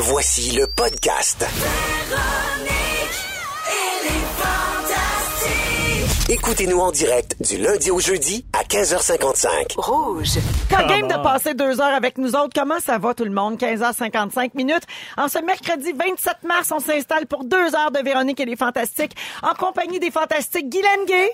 [0.00, 1.44] Voici le podcast.
[6.30, 9.46] Écoutez-nous en direct du lundi au jeudi à 15h55.
[9.78, 10.28] Rouge.
[10.68, 12.50] Pas game de passer deux heures avec nous autres.
[12.54, 13.56] Comment ça va tout le monde?
[13.58, 14.82] 15h55 minutes.
[15.16, 19.12] En ce mercredi 27 mars, on s'installe pour deux heures de Véronique et les Fantastiques
[19.42, 21.30] en compagnie des Fantastiques Guylaine Gay,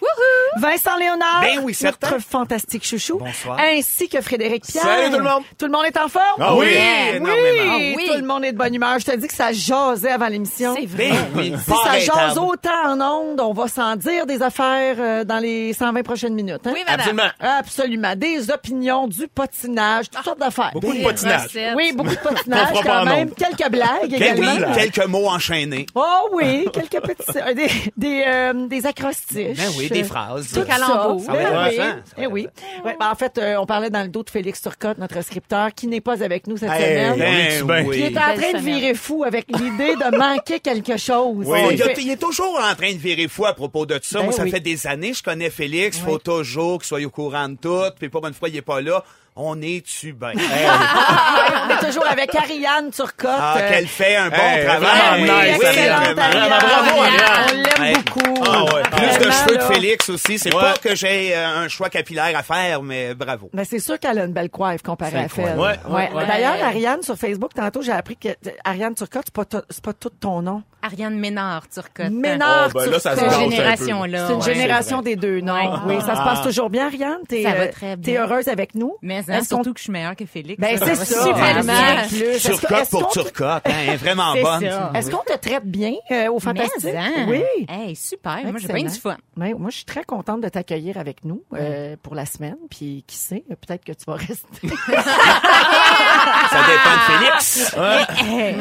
[0.59, 2.11] Vincent Léonard, Ben oui, certain.
[2.11, 3.59] notre fantastique chouchou, Bonsoir.
[3.59, 4.85] ainsi que Frédéric Pierre.
[4.85, 5.43] Salut tout le monde.
[5.59, 6.25] Tout le monde est en forme?
[6.41, 6.69] Ah oui,
[7.15, 7.77] énormément.
[7.79, 8.07] Oui, Oui.
[8.13, 9.01] tout le monde est de bonne humeur.
[9.01, 10.77] Je te dis que ça jasait avant l'émission.
[10.79, 11.11] C'est vrai.
[11.11, 15.25] Ben oui, Si ça jase autant en ondes, on va s'en dire des affaires euh,
[15.25, 16.67] dans les 120 prochaines minutes.
[16.67, 16.73] hein?
[16.75, 17.01] Oui, madame.
[17.01, 17.31] Absolument.
[17.41, 18.17] Absolument.
[18.17, 20.71] Des opinions, du potinage, toutes sortes d'affaires.
[20.73, 21.45] Beaucoup de potinage.
[21.45, 21.75] recettes.
[21.77, 23.31] Oui, beaucoup de potinage quand même.
[23.31, 24.75] Quelques blagues également.
[24.75, 25.87] quelques mots enchaînés.
[25.95, 27.39] Oh oui, quelques petits...
[27.39, 29.57] euh, des, des, euh, des acrostiches.
[29.57, 30.49] Ben oui, des phrases.
[30.53, 30.79] Tout Des ça.
[30.79, 31.77] va Ben oui.
[31.77, 32.47] Ça Eh oui.
[32.85, 35.73] Ouais, ben en fait, euh, on parlait dans le dos de Félix Turcotte, notre scripteur,
[35.75, 36.83] qui n'est pas avec nous cette Hey,
[37.15, 37.19] semaine.
[37.19, 37.97] ben Ben oui.
[37.97, 41.45] Qui est en train de virer fou avec l'idée de manquer quelque chose.
[41.47, 41.79] Oui.
[41.99, 44.19] Il est toujours en train de virer fou à propos de ça.
[44.19, 44.51] Ben Moi, ça oui.
[44.51, 45.99] fait des années je connais Félix.
[45.99, 47.91] Il faut toujours qu'il soit au courant de tout.
[47.99, 49.05] Puis pas une fois, il est pas là.
[49.37, 50.33] On est-tu bien?
[52.15, 53.31] avec Ariane Turcotte.
[53.39, 54.81] Ah, euh, qu'elle fait un bon Hey, travail.
[54.81, 56.23] vraiment Oui, nice, oui, excellente vraiment.
[56.23, 56.49] Ariane.
[56.49, 57.65] Bravo, Ariane.
[57.79, 58.45] On l'aime beaucoup.
[58.47, 58.83] Ah ouais.
[58.83, 59.69] Plus de cheveux là.
[59.69, 60.39] que Félix aussi.
[60.39, 60.61] C'est Ouais.
[60.61, 63.51] pas que j'ai euh, un choix capillaire à faire, mais bravo.
[63.53, 65.57] Ben, c'est sûr qu'elle a une belle coiffe comparée C'est à.
[65.57, 66.27] Ouais, ouais, ouais.
[66.27, 68.29] D'ailleurs, Ariane, sur Facebook, tantôt, j'ai appris que
[68.65, 70.63] Ariane Turcotte, c'est pas, to- c'est pas tout ton nom.
[70.83, 72.11] Ariane Ménard, Turcotte.
[72.11, 73.19] Ménard Oh, ben là, Turcotte.
[73.19, 73.51] gâche un peu.
[73.51, 74.27] génération-là.
[74.27, 74.55] C'est une ouais.
[74.55, 75.55] génération c'est des deux noms.
[75.55, 75.79] Ouais.
[75.87, 76.45] Oui, ça se passe Ah.
[76.45, 77.19] toujours bien, Ariane?
[77.29, 78.97] T'es, Ça va euh, heureuse avec nous?
[79.03, 80.61] Mais hein, surtout que je suis meilleure que Félix.
[80.61, 81.05] Ben, c'est ça.
[81.25, 82.04] super bien.
[82.09, 82.43] Plus.
[82.43, 83.63] Turcotte pour qu'on- Turcotte.
[83.67, 84.61] Hein, elle est vraiment bonne.
[84.69, 84.91] ça.
[84.95, 86.95] Est-ce qu'on te traite bien euh, au Fantastique?
[86.97, 87.27] Hein.
[87.29, 87.43] Oui.
[87.69, 88.33] Hey, super.
[88.43, 88.75] Moi, j'ai Excellent.
[88.75, 89.17] bien du fun.
[89.37, 92.57] Ouais, moi, je suis très contente de t'accueillir avec nous euh, pour la semaine.
[92.71, 94.45] Puis, qui sait, peut-être que tu vas rester.
[96.51, 97.75] Ça dépend de Félix.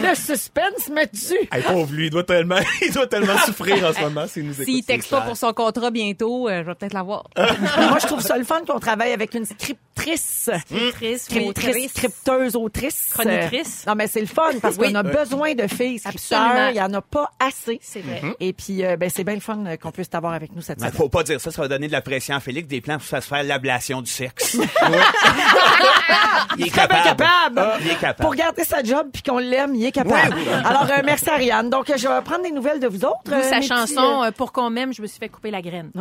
[0.10, 1.48] Le suspense me tue.
[1.52, 4.54] Hey, pauvre lui, il doit tellement, il doit tellement souffrir en ce moment s'il nous
[4.54, 4.66] écoute.
[4.66, 7.24] S'il texte pas pour son contrat bientôt, euh, je vais peut-être l'avoir.
[7.38, 10.50] Moi, je trouve ça le fun qu'on travaille avec une scriptrice.
[10.66, 13.10] Scriptrice, Scriptrice, scripteuse, autrice.
[13.34, 14.90] Euh, Non, mais c'est le fun parce Oui.
[14.90, 16.00] qu'on a besoin de filles.
[16.06, 16.68] Absolument.
[16.70, 17.80] Il y en a pas assez.
[17.82, 18.22] C'est vrai.
[18.40, 20.80] Et puis, euh, ben, c'est bien le fun euh, qu'on puisse t'avoir avec nous cette
[20.80, 20.94] semaine.
[20.94, 23.06] faut pas dire ça, ça va donner de la pression à Félix, des plans pour
[23.08, 24.58] se faire l'ablation du sexe.
[26.58, 27.04] il est capable.
[27.04, 27.62] capable.
[27.82, 28.22] Il est capable.
[28.22, 30.36] Pour garder sa job puis qu'on l'aime, il est capable.
[30.66, 31.70] Alors, euh, merci Ariane.
[31.70, 33.32] Donc, je vais prendre des nouvelles de vous autres.
[33.32, 35.92] Euh, sa chanson petits, euh, Pour qu'on m'aime, je me suis fait couper la graine.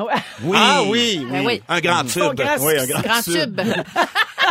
[0.43, 0.57] Oui.
[0.57, 1.63] Ah oui, oui.
[1.69, 2.23] Un grand tube.
[2.35, 3.35] grand Oui, un grand, Grand tube.
[3.35, 3.61] tube.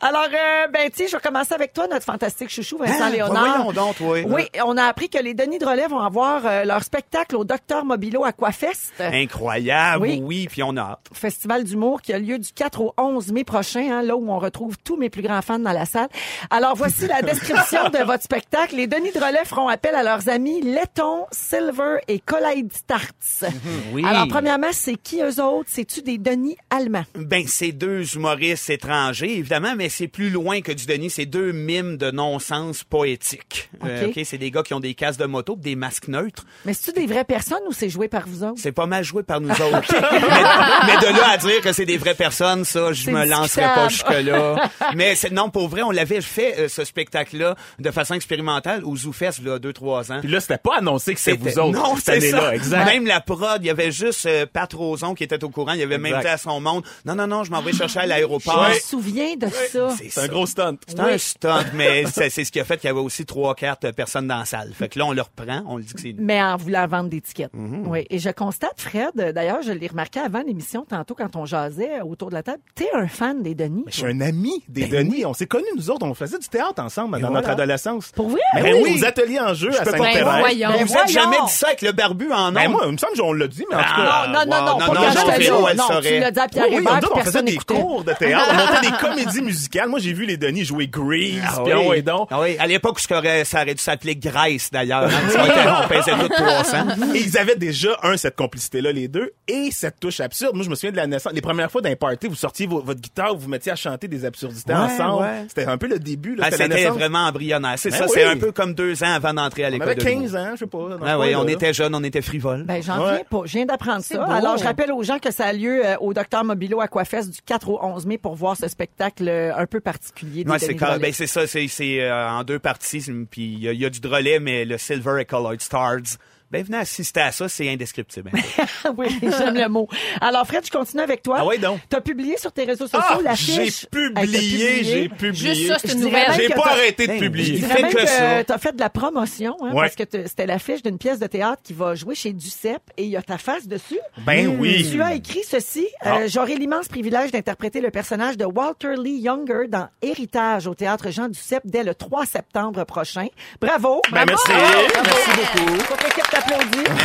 [0.00, 3.10] Alors, euh, ben, tu sais, je vais commencer avec toi, notre fantastique chouchou, Vincent Hein?
[3.10, 3.56] Léonard.
[3.64, 4.18] Voyons donc, toi.
[4.26, 7.44] Oui, on a appris que les Denis de Relais vont avoir euh, leur spectacle au
[7.44, 8.92] Docteur Mobilo Aquafest.
[9.00, 10.20] Incroyable, Oui.
[10.22, 10.48] oui.
[10.50, 11.00] puis on a hâte.
[11.12, 14.38] Festival d'humour qui a lieu du 4 au 11 mai prochain, hein, là où on
[14.38, 16.08] retrouve tous mes plus grands fans dans la salle.
[16.50, 18.76] Alors, voici la description de votre spectacle.
[18.76, 23.50] Les Denis de Relais feront appel à leurs amis Letton, Silver et Collide Starts.
[23.92, 24.04] Oui.
[24.06, 25.68] Alors, premièrement, c'est qui eux autres?
[25.72, 27.04] C'est-tu des Denis allemands?
[27.14, 31.10] Ben, c'est deux humoristes étrangers, évidemment, mais c'est plus loin que du Denis.
[31.10, 33.68] C'est deux mimes de non-sens poétique.
[33.84, 34.16] Euh, OK.
[34.16, 36.44] OK, c'est des gars qui ont des casques de moto, des masques neutres.
[36.64, 38.58] Mais c'est-tu des vraies personnes ou c'est joué par vous autres?
[38.60, 39.92] C'est pas mal joué par nous autres.
[39.92, 43.24] mais, mais de là à dire que c'est des vraies personnes, ça, je C'est me
[43.26, 44.70] lancerai pas jusque-là.
[44.94, 48.96] mais c'est, non, pour vrai, on l'avait fait, euh, ce spectacle-là, de façon expérimentale au
[48.96, 50.20] ZooFest, là, deux, trois ans.
[50.20, 52.36] Puis là, c'était pas annoncé que c'était vous autres Non, cette c'est ça.
[52.38, 52.84] année-là, exact.
[52.86, 55.72] Même la prod, il y avait juste euh, Pat Roson qui était au courant.
[55.72, 56.22] Il avait même Exact.
[56.22, 58.66] dit à son monde, non, non, non, je m'en vais chercher à l'aéroport.
[58.72, 59.88] Je souviens de ça.
[60.10, 60.76] C'est un gros stunt.
[60.86, 63.90] C'est un stunt, mais c'est ce qui a fait qu'il y avait aussi trois, quatre
[63.92, 64.72] personnes dans la salle.
[64.74, 67.08] Fait que là, on le reprend, on lui dit que c'est mais en voulant vendre
[67.10, 67.52] des tickets.
[67.54, 67.86] Mhm.
[67.88, 68.06] Oui.
[68.10, 72.28] Et je constate, Fred, d'ailleurs, je l'ai remarqué avant l'émission, tantôt, quand on jasait autour
[72.30, 73.84] de la table, t'es un fan des Denis.
[73.88, 75.24] Je suis un ami des Denis.
[75.24, 76.06] On s'est connus, nous autres.
[76.06, 78.12] On faisait du théâtre ensemble dans notre adolescence.
[78.14, 78.40] Pour vrai?
[78.54, 79.00] Ben Ben oui, oui.
[79.00, 79.84] aux ateliers en jeu à.
[79.84, 80.68] Ben voyons.
[80.70, 81.06] Ben Vous êtes voyons.
[81.08, 82.70] jamais dit ça avec le barbu en Ben nom?
[82.72, 84.32] moi, il me semble qu'on l'a dit, mais en tout Ah, cas.
[84.32, 85.00] non, non, non, non, non, Non,
[85.36, 85.44] tu
[85.76, 86.20] saurait.
[86.20, 87.74] l'as dit à Pierre Oui, oui, Hébert, nous puis autres, on faisait personne des n'écoutait.
[87.74, 88.46] cours de théâtre.
[88.50, 89.88] On montait des comédies musicales.
[89.88, 91.72] Moi, j'ai vu les Denis jouer Grease, Ah oui.
[91.74, 92.28] on et donc.
[92.30, 95.04] Ah oui, à l'époque, qu'aurait- ça aurait dû s'appeler Grace, d'ailleurs.
[95.04, 96.86] hein, on pesait tout 300.
[97.14, 100.54] Et ils avaient déjà, un, cette complicité-là, les deux, et cette touche absurde.
[100.54, 101.32] Moi, je me souviens de la naissance.
[101.32, 103.76] Les premières fois dans un party, vous sortiez vo- votre guitare, vous vous mettiez à
[103.76, 105.22] chanter des absurdités Ouais, ensemble.
[105.22, 105.44] ouais.
[105.48, 106.44] C'était un peu le début, là.
[106.46, 107.74] Ah, C'était vraiment embryonnaire.
[107.76, 108.10] C'est Ben ça, oui.
[108.14, 110.36] c'est un peu comme deux ans avant d'entrer à On l'école avait de 15 l'humour.
[110.40, 110.78] ans, je sais pas.
[111.06, 112.64] Ah oui, on était jeunes, on était frivoles.
[112.64, 113.42] Ben, j'en reviens pas.
[113.44, 114.18] Je viens d'apprendre ça.
[114.18, 114.30] beau.
[114.32, 117.38] Alors, je rappelle aux gens que ça a lieu euh, au Docteur Mobilo Aquafest du
[117.44, 120.44] 4 au 11 mai pour voir ce spectacle euh, un peu particulier.
[120.46, 123.80] Ouais, c'est ben, c'est ça, c'est euh, en deux parties, puis il y, a- il
[123.80, 126.18] y a du drolet, mais le Silver et Colored Stars,
[126.50, 128.30] Ben, venez assister à ça, c'est indescriptible.
[128.96, 129.88] oui, j'aime le mot.
[130.20, 131.38] Alors, Fred, je continue avec toi.
[131.40, 131.80] Ah oui, donc.
[131.90, 133.56] Tu as publié sur tes réseaux sociaux Ah, l'affiche.
[133.56, 135.54] j'ai Hey, t'as publié, j'ai publié.
[135.54, 136.32] Juste ça, c'est une Je nouvelle.
[136.36, 137.60] J'ai pas arrêté de Ben, Je publier.
[137.60, 139.82] fait même que que tu as fait de la promotion, hein, Ouais.
[139.82, 143.10] parce que c'était l'affiche d'une pièce de théâtre qui va jouer chez Ducep et il
[143.10, 143.98] y a ta face dessus.
[144.18, 144.88] Ben oui.
[144.90, 145.86] Tu as écrit ceci.
[146.06, 146.26] euh, Ah.
[146.28, 151.28] J'aurai l'immense privilège d'interpréter le personnage de Walter Lee Younger dans Héritage au théâtre Jean
[151.28, 153.26] Duceppe dès le 3 septembre prochain.
[153.60, 154.00] Bravo.
[154.12, 154.52] Ben, merci.
[154.52, 155.82] Merci beaucoup.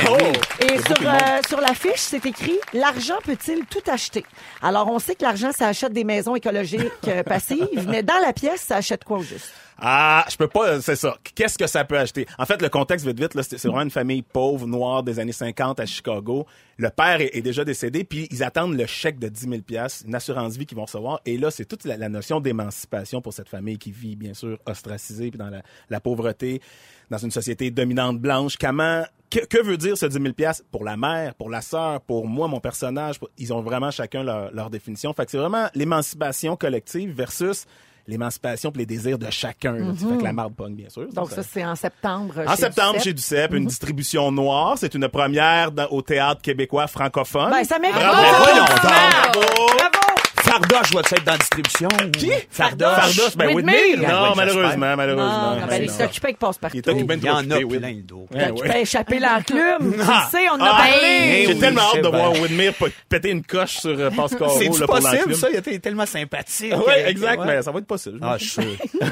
[0.10, 0.18] Oh.
[0.60, 4.26] Et sur, euh, sur l'affiche, c'est écrit «L'argent peut-il tout acheter?»
[4.62, 8.34] Alors, on sait que l'argent, ça achète des maisons écologiques euh, passives, mais dans la
[8.34, 9.54] pièce, ça achète quoi au juste?
[9.84, 11.18] Ah, je peux pas, c'est ça.
[11.34, 12.28] Qu'est-ce que ça peut acheter?
[12.38, 15.80] En fait, le contexte, vite, vite, c'est vraiment une famille pauvre, noire des années 50
[15.80, 16.46] à Chicago.
[16.78, 20.56] Le père est, déjà décédé, puis ils attendent le chèque de 10 000 une assurance
[20.56, 21.20] vie qu'ils vont recevoir.
[21.26, 25.32] Et là, c'est toute la, notion d'émancipation pour cette famille qui vit, bien sûr, ostracisée,
[25.32, 25.50] puis dans
[25.90, 26.62] la, pauvreté,
[27.10, 28.58] dans une société dominante blanche.
[28.58, 32.28] Comment, que, que veut dire ce 10 000 pour la mère, pour la sœur, pour
[32.28, 33.16] moi, mon personnage?
[33.40, 35.12] ils ont vraiment chacun leur, leur définition.
[35.14, 37.66] Fait que c'est vraiment l'émancipation collective versus
[38.08, 39.74] l'émancipation et les désirs de chacun.
[39.74, 39.94] là.
[39.96, 41.08] Fait que la marde pogne, bien sûr.
[41.14, 42.34] Donc, ça, c'est en septembre.
[42.48, 44.76] en chez septembre, chez Duceppe, une distribution noire.
[44.78, 47.50] C'est une première dans- au théâtre québécois francophone.
[47.52, 48.18] Ben, ça mérite Bravo!
[48.18, 48.90] un voyons applaudissement.
[49.32, 49.42] Bravo!
[49.78, 50.11] Bravo!
[50.52, 51.88] Farda, je vois être dans la distribution.
[52.14, 52.32] Qui?
[52.50, 52.96] Farda.
[52.96, 53.72] Fardoche, ben Whitmer.
[53.74, 54.06] Whitmer.
[54.06, 55.52] Ah, Non, oui, malheureusement, malheureusement.
[55.56, 55.98] Non, ben, Ben il non.
[55.98, 56.78] s'occupait avec passe-partout.
[56.78, 58.28] Il est occupé Il y en a plein le dos.
[58.34, 58.52] Ouais.
[58.54, 59.92] peux échapper l'enclume.
[59.92, 61.46] Tu le sais, on en a Ah, parlé.
[61.48, 65.36] J'ai tellement hâte de c'est voir p- péter une coche sur euh, Pascal C'est possible,
[65.36, 65.50] ça?
[65.50, 66.74] Il était tellement sympathique.
[66.76, 68.20] Oui, exact, mais ça va être possible.
[68.22, 68.64] Ah, je suis sûr.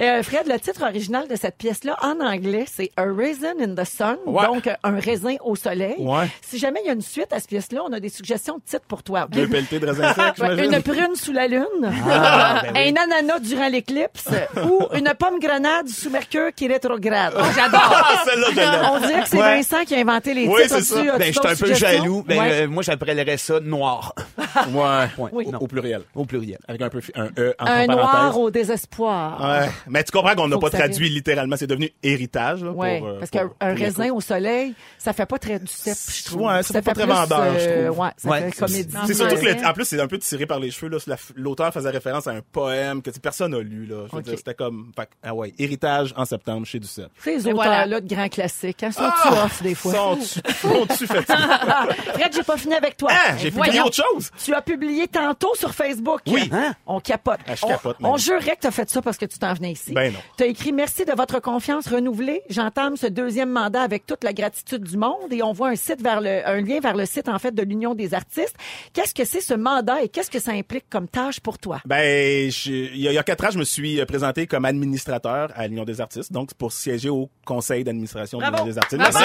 [0.00, 3.84] Euh, Fred, le titre original de cette pièce-là, en anglais, c'est A Raisin in the
[3.84, 5.96] Sun, donc euh, un raisin au soleil.
[6.40, 8.62] Si jamais il y a une suite à cette pièce-là, on a des suggestions de
[8.62, 9.26] titres pour toi.
[9.30, 10.79] Deux pelletés de raisin sec, j'imagine.
[10.86, 11.64] Une prune sous la lune,
[12.10, 12.94] Ah, ben oui.
[12.96, 14.28] un ananas durant l'éclipse
[14.64, 17.34] ou une pomme grenade sous Mercure qui rétrograde.
[17.36, 18.90] Ah, celle-là, je l'aime.
[18.92, 19.56] On dirait que c'est Ouais.
[19.56, 20.76] Vincent qui a inventé les Oui, titres.
[20.76, 21.02] c'est ça.
[21.18, 22.22] Ben, je suis un peu jaloux.
[22.26, 22.52] Ben, Ouais.
[22.62, 24.14] euh, moi, j'appellerais ça noir.
[24.72, 25.28] Ouais.
[25.32, 25.46] Oui.
[25.46, 26.02] Au, au pluriel.
[26.14, 26.58] Au pluriel.
[26.68, 27.88] Avec un peu fi- un E entre un parenthèses.
[27.88, 29.40] noir au désespoir.
[29.40, 29.68] Ouais.
[29.88, 31.56] Mais tu comprends qu'on n'a Faut pas que ça traduit littéralement.
[31.56, 32.62] C'est devenu héritage.
[32.64, 35.26] Là, Ouais, pour, euh, parce pour- qu'un pour un les raisin au soleil, ça fait
[35.26, 36.42] pas très du cep, je trouve.
[36.42, 37.98] Ouais, ça fait pas très vendeur, je trouve.
[38.00, 38.96] Ouais, ça Ouais, fait c'est- comédie.
[39.06, 40.96] C'est surtout que, le- en plus, c'est un peu tiré par les cheveux.
[41.06, 43.86] La- L'auteur faisait référence à un poème que personne n'a lu.
[43.86, 44.06] Là.
[44.26, 44.92] Je c'était comme...
[44.96, 47.10] fait ah ouais, héritage en septembre chez Duceppe.
[47.22, 47.70] Ces Et voilà.
[47.86, 49.92] auteurs-là de grands classiques, hein, sont-tu off des fois?
[49.92, 51.36] Sont-tu fatigués?
[52.14, 53.10] Fred, j'ai pas fini avec toi.
[53.12, 54.30] Ah, j'ai publié autre chose.
[54.44, 56.20] Tu as publié tantôt sur Facebook.
[56.26, 56.48] Oui.
[56.52, 56.74] Hein?
[56.86, 57.38] On capote.
[57.46, 58.18] Ah, je on, capote, on même.
[58.18, 59.92] jurerait que tu as fait ça parce que tu t'en venais ici.
[59.92, 60.18] Ben non.
[60.36, 62.42] Tu as écrit Merci de votre confiance renouvelée.
[62.48, 66.00] J'entame ce deuxième mandat avec toute la gratitude du monde et on voit un site
[66.02, 68.54] vers le, un lien vers le site, en fait, de l'Union des artistes.
[68.92, 71.80] Qu'est-ce que c'est ce mandat et qu'est-ce que ça implique comme tâche pour toi?
[71.84, 74.46] Ben, je- il y, a- il y a quatre ans, je me suis euh, présenté
[74.46, 78.78] comme administrateur à l'Union des artistes, donc pour siéger au conseil d'administration de l'Union des
[78.78, 79.00] artistes.
[79.00, 79.18] Bravo!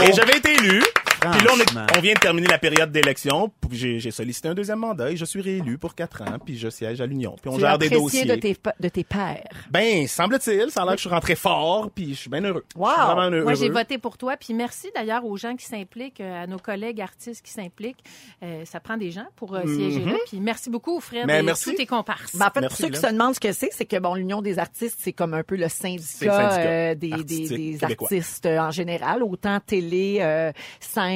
[0.00, 0.10] Merci.
[0.10, 0.82] Et j'avais été élu.
[1.32, 3.50] Puis là, on, est- on vient de terminer la période d'élection.
[3.70, 6.38] J'ai j'ai sollicité un deuxième mandat et je suis réélu pour quatre ans.
[6.44, 7.36] Puis je siège à l'Union.
[7.40, 8.24] Puis on Tu gère des dossiers.
[8.24, 9.44] de tes, de tes pairs.
[9.70, 11.90] Ben, semble-t-il, ça a l'air que je suis rentré fort.
[11.94, 12.64] Puis je suis bien heureux.
[12.76, 12.88] Wow.
[12.88, 13.42] Je suis vraiment heureux.
[13.44, 14.36] Moi, j'ai voté pour toi.
[14.36, 18.02] Puis merci d'ailleurs aux gens qui s'impliquent, euh, à nos collègues artistes qui s'impliquent.
[18.42, 20.16] Euh, ça prend des gens pour euh, siéger là.
[20.28, 21.70] Puis merci beaucoup, Fred, Mais et merci.
[21.70, 22.36] tous tes comparses.
[22.36, 23.08] Ben, en fait, Merci, pour ceux qui là.
[23.08, 25.56] se demandent ce que c'est, c'est que bon, l'Union des artistes, c'est comme un peu
[25.56, 30.52] le syndicat, C'est le syndicat euh, des, des, des artistes en général, autant télé, euh,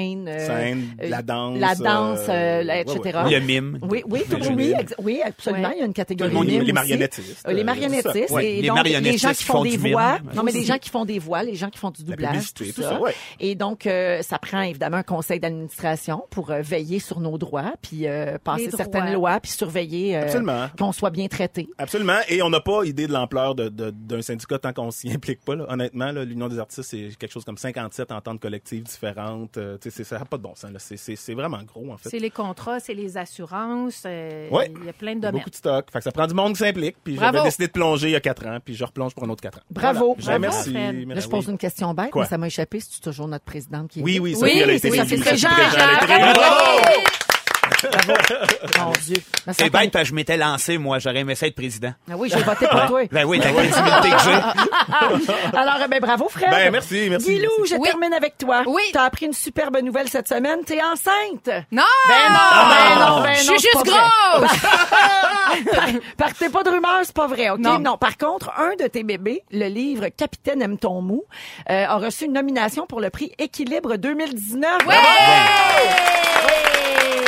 [0.00, 3.18] scène, euh, Scène, euh, la danse, la danse, euh, euh, etc.
[3.24, 3.38] ouais.
[3.38, 3.78] Le mime.
[3.82, 5.68] Oui, oui, tout, Le oui, oui, absolument.
[5.68, 5.74] Ouais.
[5.76, 6.72] Il y a une catégorie Tout le monde, mime les aussi.
[6.72, 10.18] marionnettistes, Euh, les marionnettistes et les donc marionnettistes les gens qui font font des voix.
[10.34, 12.64] Non, mais les gens qui font des voix, les gens qui font du doublage, tout
[12.64, 12.98] tout ça.
[13.38, 17.72] Et donc, euh, ça prend évidemment un conseil d'administration pour euh, veiller sur nos droits,
[17.82, 21.68] puis euh, passer certaines lois, puis surveiller euh, qu'on soit bien traité.
[21.78, 22.18] Absolument.
[22.28, 25.44] Et on n'a pas idée de l'ampleur de- de- d'un syndicat tant qu'on s'y implique
[25.44, 25.54] pas.
[25.56, 25.64] Là.
[25.68, 29.56] Honnêtement, là, l'Union des artistes, c'est quelque chose comme 57 ententes collectives différentes.
[29.56, 30.70] Euh, ça n'a pas de bon sens.
[30.70, 30.78] là.
[30.78, 32.08] C'est- C'est c'est vraiment gros, en fait.
[32.10, 34.02] C'est les contrats, c'est les assurances.
[34.04, 34.70] euh, Ouais.
[34.80, 35.38] Il y a plein de domaines.
[35.38, 35.86] beaucoup de stock.
[35.90, 36.96] Fait que ça prend du monde qui s'implique.
[37.02, 37.36] Puis Bravo.
[37.38, 39.42] j'avais décidé de plonger il y a quatre ans, puis je replonge pour un autre
[39.42, 39.62] quatre ans.
[39.70, 40.16] Bravo.
[40.18, 40.38] Voilà.
[40.38, 40.70] Bravo, merci.
[40.72, 41.08] Fred.
[41.08, 42.22] Là, je pose une question bête, Quoi?
[42.24, 42.80] mais ça m'a échappé.
[42.80, 45.14] C'est toujours notre présidente qui est Oui, oui, Oui, Sophie, elle a c'est été Sophie
[45.14, 45.22] élue.
[45.22, 45.48] Fréjean.
[45.50, 47.29] Sophie
[47.82, 48.12] Bravo!
[48.86, 49.16] Mon Dieu.
[49.46, 50.98] Me C'est bête parce que je m'étais lancé, moi.
[50.98, 51.92] J'aurais aimé ça être président.
[52.10, 53.02] Ah oui, j'ai voté pour toi.
[53.10, 55.56] Ben oui, t'as la crédibilité que j'ai.
[55.58, 56.50] Alors, ben, bravo, Fred.
[56.50, 57.74] Ben, merci, merci, Guilou, merci.
[57.74, 57.88] je Oui.
[57.88, 58.62] termine avec toi.
[58.66, 58.82] Oui.
[58.92, 60.62] T'as appris une superbe nouvelle cette semaine.
[60.64, 61.48] T'es enceinte.
[61.72, 61.82] Non!
[62.08, 63.58] Ben non, ben non, ben Je non.
[63.58, 64.50] suis c'est juste grosse!
[66.16, 67.58] Partez pas de rumeurs, c'est pas vrai, OK?
[67.60, 67.96] Non.
[67.96, 71.24] Par contre, un de tes bébés, le livre Capitaine aime ton mou,
[71.70, 74.86] euh, a reçu une nomination pour le prix Équilibre 2019.
[74.86, 74.94] Ouais!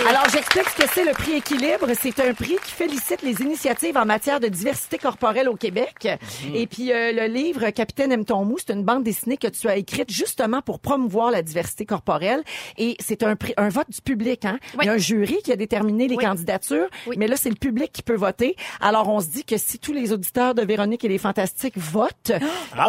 [0.08, 1.86] Alors, j'explique ce que c'est le prix équilibre.
[2.00, 6.08] C'est un prix qui félicite les initiatives en matière de diversité corporelle au Québec.
[6.54, 9.68] Et puis, euh, le livre Capitaine aime ton mou, c'est une bande dessinée que tu
[9.68, 12.42] as écrite justement pour promouvoir la diversité corporelle.
[12.78, 14.44] Et c'est un, prix, un vote du public.
[14.44, 14.58] Hein?
[14.80, 16.24] Il y a un jury qui a déterminé les Oui.
[16.24, 17.16] candidatures, Oui.
[17.18, 18.56] mais là, c'est le public qui peut voter.
[18.80, 22.32] Alors, on se dit que si tous les auditeurs de Véronique et les Fantastiques votent,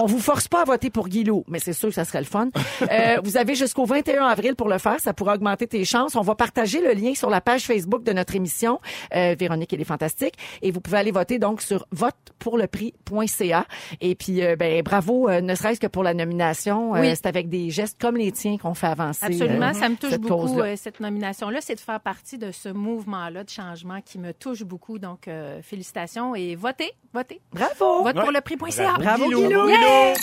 [0.02, 2.26] on vous force pas à voter pour Guilou, mais c'est sûr que ça serait le
[2.26, 2.50] fun.
[2.92, 5.00] Euh, vous avez jusqu'au 21 avril pour le faire.
[5.00, 6.16] Ça pourra augmenter tes chances.
[6.16, 8.80] On va partager le lien sur la page Facebook de notre émission,
[9.16, 10.36] euh, Véronique et les Fantastiques.
[10.62, 13.66] Et vous pouvez aller voter donc sur votepourleprix.ca.
[14.02, 16.96] Et puis, euh, ben, bravo, euh, ne serait-ce que pour la nomination.
[16.96, 17.10] Euh, Oui.
[17.16, 19.26] c'est avec des gestes comme les tiens qu'on fait avancer.
[19.26, 21.60] Absolument, euh, ça me touche cette beaucoup, euh, cette nomination-là.
[21.62, 25.00] C'est de faire partie de ce mouvement-là de changement qui me touche beaucoup.
[25.00, 27.42] Donc, euh, félicitations et votez, votez.
[27.52, 28.04] Bravo!
[28.04, 28.94] Vote pour le prix.ca.
[29.00, 29.48] Bravo, Guilou.
[29.48, 29.68] Guilou!
[29.70, 30.14] Yeah!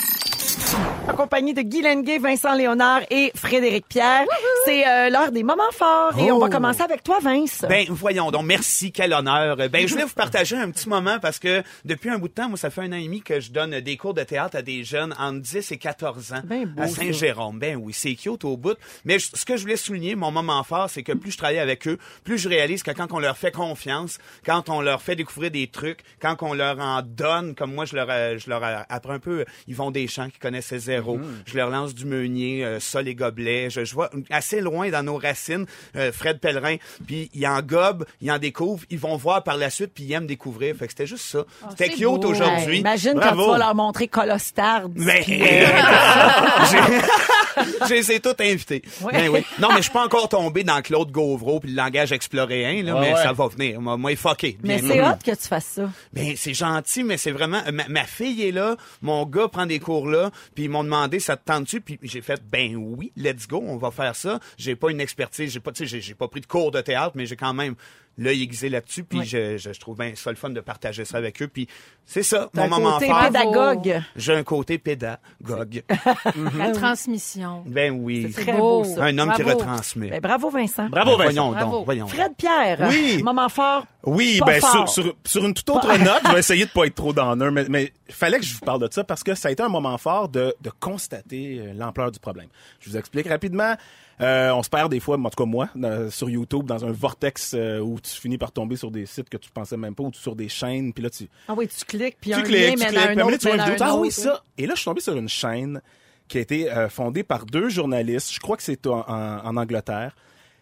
[1.08, 4.24] En compagnie de Guy Lenguet, Vincent Léonard et Frédéric Pierre.
[4.66, 6.12] C'est euh, l'heure des moments forts.
[6.18, 7.64] Et on va commencer avec toi, Vince.
[7.68, 9.56] Ben, voyons donc, merci, quel honneur.
[9.56, 12.48] Ben, je voulais vous partager un petit moment parce que depuis un bout de temps,
[12.48, 14.62] moi, ça fait un an et demi que je donne des cours de théâtre à
[14.62, 16.88] des jeunes entre 10 et 14 ans Ben beau, à.
[16.88, 17.58] Saint-Jérôme.
[17.58, 18.76] Ben oui, c'est cute au bout.
[19.04, 21.58] Mais je- ce que je voulais souligner, mon moment fort, c'est que plus je travaille
[21.58, 25.16] avec eux, plus je réalise que quand on leur fait confiance, quand on leur fait
[25.16, 28.62] découvrir des trucs, quand on leur en donne, comme moi, je leur, euh, je leur
[28.62, 31.18] euh, apprends un peu, ils vont des champs qu'ils connaissaient zéro.
[31.46, 33.70] Je leur lance du meunier, euh, ça, les gobelets.
[33.70, 35.64] Je, je vois assez loin dans nos racines,
[35.96, 36.76] euh, Fred Pellerin,
[37.06, 40.12] puis ils en gobent, ils en découvrent, ils vont voir par la suite, puis ils
[40.12, 40.74] aiment découvrir.
[40.76, 41.44] Fait que c'était juste ça.
[41.70, 42.78] c'était c'est cute aujourd'hui.
[42.78, 43.44] imagine quand Bravo.
[43.44, 44.88] tu vas leur montrer Colostard.
[44.88, 45.66] Ben, j'ai-
[47.88, 48.82] j'ai c'est tout invité.
[49.12, 49.44] Ben oui.
[49.60, 52.94] Non, mais je suis pas encore tombé dans Claude Gauvreau puis le langage exploréen, là,
[52.94, 53.22] Ouais, mais ouais.
[53.22, 53.80] ça va venir.
[53.80, 54.58] Moi, moi fucké.
[54.62, 55.88] Mais c'est hot que tu fasses ça.
[56.12, 57.60] Ben, c'est gentil, mais c'est vraiment...
[57.72, 61.20] Ma, ma fille est là, mon gars prend des cours là, puis ils m'ont demandé,
[61.20, 61.80] ça te tente-tu?
[61.80, 64.40] Puis j'ai fait, ben oui, let's go, on va faire ça.
[64.58, 67.26] J'ai pas une expertise, j'ai pas, j'ai- j'ai pas pris de cours de théâtre, mais
[67.26, 67.74] j'ai quand même
[68.20, 71.16] l'œil aiguisé là-dessus, puis je, je, je trouve bien ça le fun de partager ça
[71.16, 71.66] avec eux, puis
[72.04, 73.22] c'est ça, mon un moment côté fort.
[73.26, 74.02] pédagogue.
[74.14, 75.82] J'ai un côté pédagogue.
[76.58, 77.62] La transmission.
[77.66, 78.30] ben oui.
[78.34, 79.04] C'est très beau, ça.
[79.04, 80.10] Un homme qui retransmet.
[80.10, 80.88] Ben, bravo, Vincent.
[80.88, 81.32] Bravo, Ben, Vincent.
[81.32, 81.76] Voyons Bravo.
[81.78, 82.06] donc, voyons.
[82.08, 82.86] Fred Pierre.
[82.90, 83.22] Oui.
[83.22, 83.86] Moment fort.
[84.04, 84.88] Oui, Pas ben fort.
[84.88, 87.50] sur, sur, sur une toute autre note, je vais essayer de pas être trop d'honneur,
[87.52, 89.68] mais, mais fallait que je vous parle de ça parce que ça a été un
[89.68, 92.48] moment fort de, de constater euh, l'ampleur du problème.
[92.80, 93.74] Je vous explique rapidement.
[94.20, 96.92] Euh, on se perd des fois, en tout cas moi, dans- sur YouTube, dans un
[96.92, 100.02] vortex euh, où tu finis par tomber sur des sites que tu pensais même pas,
[100.02, 102.60] ou sur des chaînes, puis là tu, Ah oui, tu cliques, puis tu un cliques,
[102.60, 104.42] lien tu cliques, puis un autre, tu vois une vidéo, ah oui, ça.
[104.58, 105.80] Et là, je suis tombé sur une chaîne
[106.28, 109.56] qui a été euh, fondée par deux journalistes, je crois que c'est en, en- en
[109.56, 110.14] Angleterre.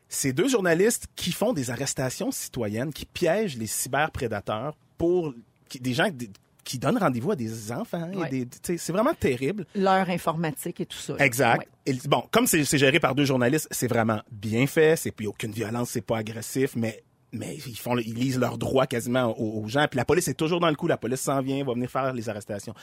[0.08, 5.34] C'est deux journalistes qui font des arrestations citoyennes, qui piègent les cyberprédateurs pour
[5.78, 6.08] des gens
[6.68, 8.10] qui donnent rendez-vous à des enfants.
[8.14, 8.46] Ouais.
[8.60, 9.64] c'est vraiment terrible.
[9.74, 11.14] L'heure informatique et tout ça.
[11.18, 11.60] Exact.
[11.60, 11.94] Ouais.
[11.94, 14.94] Et, bon, comme c'est c'est géré par deux journalistes, c'est vraiment bien fait.
[14.96, 18.86] C'est puis aucune violence, c'est pas agressif, mais mais ils font, ils lisent leurs droits
[18.86, 19.86] quasiment aux, aux gens.
[19.88, 20.86] Puis la police est toujours dans le coup.
[20.86, 22.74] La police s'en vient, va venir faire les arrestations.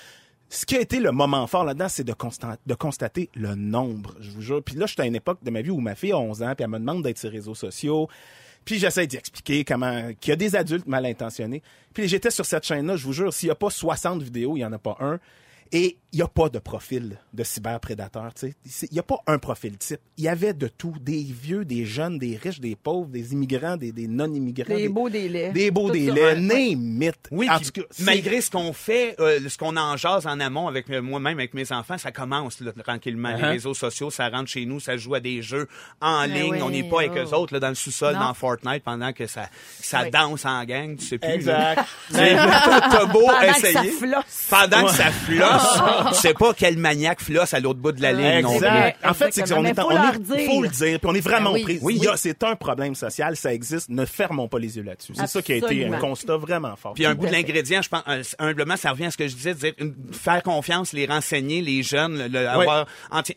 [0.49, 4.15] Ce qui a été le moment fort là-dedans, c'est de, constat- de constater le nombre,
[4.19, 4.63] je vous jure.
[4.63, 6.41] Puis là, je suis à une époque de ma vie où ma fille a 11
[6.41, 8.07] ans, puis elle me demande d'être sur les réseaux sociaux.
[8.65, 11.61] Puis j'essaie d'y expliquer comment qu'il y a des adultes mal intentionnés.
[11.93, 14.59] Puis j'étais sur cette chaîne-là, je vous jure, s'il n'y a pas 60 vidéos, il
[14.59, 15.19] n'y en a pas un.
[15.71, 18.55] Et il n'y a pas de profil de cyberprédateur, tu sais.
[18.65, 19.99] C'est- Il n'y a pas un profil type.
[20.17, 20.93] Il y avait de tout.
[21.01, 24.73] Des vieux, des jeunes, des riches, des pauvres, des immigrants, des, des non-immigrants.
[24.75, 25.51] Des beaux, des laids.
[25.51, 26.05] Des beaux, Tout des.
[26.39, 27.15] Name it.
[27.31, 30.69] Oui, en tout cas, malgré ce qu'on fait, euh, ce qu'on en jase en amont
[30.69, 33.35] avec euh, moi-même, avec mes enfants, ça commence là, tranquillement.
[33.35, 33.49] Les Uh-huh.
[33.51, 35.67] réseaux sociaux, ça rentre chez nous, ça joue à des jeux
[35.99, 36.51] en Ben ligne.
[36.53, 37.19] oui, on n'est pas avec oh.
[37.19, 39.49] eux autres là, dans le sous-sol, dans Fortnite, pendant que ça,
[39.81, 40.11] ça Oui.
[40.11, 41.29] danse en gang, tu sais plus.
[41.29, 41.83] Exact.
[42.11, 44.47] T'as beau Pendant que ça flosse.
[44.49, 45.79] Pendant que ça flosse,
[46.13, 48.41] tu sais pas quel maniaque flosse à l'autre bout de la ligne.
[48.43, 48.65] non plus.
[48.65, 48.99] Exact.
[48.99, 49.09] plus.
[49.09, 49.61] En fait, c'est que Exactement.
[49.61, 49.79] on est,
[50.31, 51.63] on est- faut le dire, puis on est vraiment Ben oui.
[51.63, 51.79] pris.
[51.81, 52.01] Oui.
[52.17, 53.89] C'est un problème social, ça existe.
[53.89, 55.13] Ne fermons pas les yeux là-dessus.
[55.15, 56.93] C'est ça qui a été un constat vraiment fort.
[56.93, 59.35] Puis un bout de l'ingrédient, je pense, euh, humblement, ça revient à ce que je
[59.35, 62.85] disais, de dire, une- faire confiance, les renseigner, les jeunes, le, le- avoir,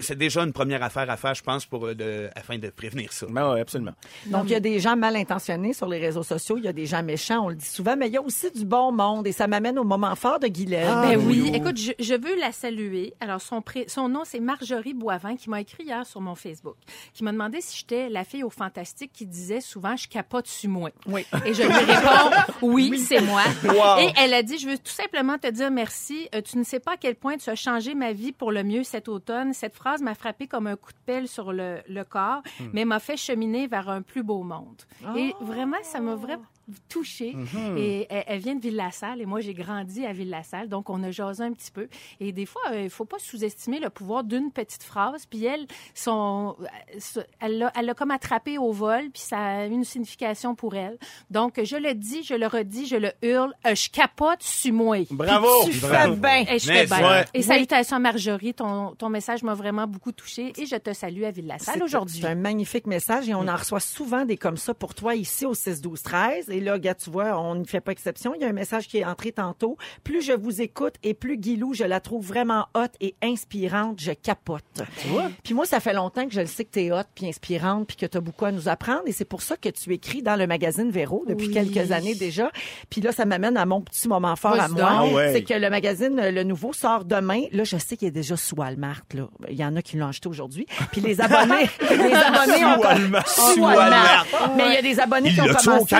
[0.00, 3.12] c'est déjà une première affaire à faire, je pense, pour euh, de, afin de prévenir
[3.12, 3.26] ça.
[3.30, 3.92] Ben ouais, absolument.
[4.26, 6.72] Donc, il y a des gens mal intentionnés sur les réseaux sociaux, il y a
[6.72, 9.26] des gens méchants, on le dit souvent, mais il y a aussi du bon monde
[9.26, 10.88] et ça m'amène au moment fort de Guylaine.
[11.02, 11.50] Ben oui.
[11.54, 13.14] Écoute, je, je veux la saluer.
[13.20, 16.76] Alors, son, pré- son nom, c'est Marjorie Boivin, qui m'a écrit hier sur mon Facebook,
[17.14, 20.68] qui m'a demandé si j'étais la fille au Fantastique qui disait souvent «je capote sur
[20.70, 20.90] moi».
[21.06, 21.24] Oui.
[21.46, 24.00] Et je lui réponds «oui, c'est moi Wow.
[24.00, 26.28] Et elle a dit «je veux tout simplement te dire merci.
[26.34, 28.64] Euh, tu ne sais pas à quel point tu as changé ma vie pour le
[28.64, 29.52] mieux cet automne.
[29.52, 32.98] Cette phrase m'a frappé comme un coup de pelle sur le, le corps, mais m'a
[32.98, 34.82] fait cheminer vers un plus beau monde.
[35.16, 36.42] Et vraiment, ça m'a vraiment
[36.88, 37.34] touchée.
[37.34, 37.76] Mhm.
[37.78, 40.68] Et elle, elle vient de Ville-la-Salle et moi, j'ai grandi à Ville-la-Salle.
[40.68, 41.88] Donc, on a jasé un petit peu.
[42.20, 45.26] Et des fois, euh, il faut pas sous-estimer le pouvoir d'une petite phrase.
[45.26, 49.64] Puis elle, son, euh, elle l'a elle l'a comme attrapé au vol, puis ça a
[49.66, 50.98] une signification pour elle.
[51.30, 55.06] Donc, je le dis, je le redis, je le hurle, euh, je capote, suis-moi.
[55.10, 55.48] Bravo!
[55.64, 56.16] Tu fais Bravo.
[56.16, 56.44] bien.
[56.50, 57.08] Et je fais bien.
[57.10, 57.24] ouais.
[57.34, 61.24] Et salutations à Marjorie, ton, ton message m'a vraiment beaucoup touchée et je te salue
[61.24, 62.20] à Ville-la-Salle aujourd'hui.
[62.20, 65.46] C'est un magnifique message et on en reçoit souvent des comme ça pour toi ici
[65.46, 68.40] au 6 12 13 et là gars tu vois on ne fait pas exception il
[68.40, 71.74] y a un message qui est entré tantôt plus je vous écoute et plus Guilou
[71.74, 74.64] je la trouve vraiment hot et inspirante je capote
[75.44, 77.86] puis moi ça fait longtemps que je le sais que tu es hot puis inspirante
[77.86, 80.22] puis que tu as beaucoup à nous apprendre et c'est pour ça que tu écris
[80.22, 81.52] dans le magazine Véro depuis Oui.
[81.54, 82.50] quelques années déjà
[82.90, 84.88] puis là ça m'amène à mon petit moment fort à moi.
[84.90, 85.32] Ah ouais.
[85.32, 88.56] c'est que le magazine le nouveau sort demain là je sais qu'il est déjà sous
[88.56, 92.64] Walmart là il y en a qui l'ont acheté aujourd'hui puis les abonnés les abonnés
[92.64, 92.80] ont
[93.26, 94.26] Sous Walmart.
[94.26, 94.56] Sous.
[94.56, 95.94] Mais il y a des abonnés Il qui ont commencé.
[95.94, 95.98] à-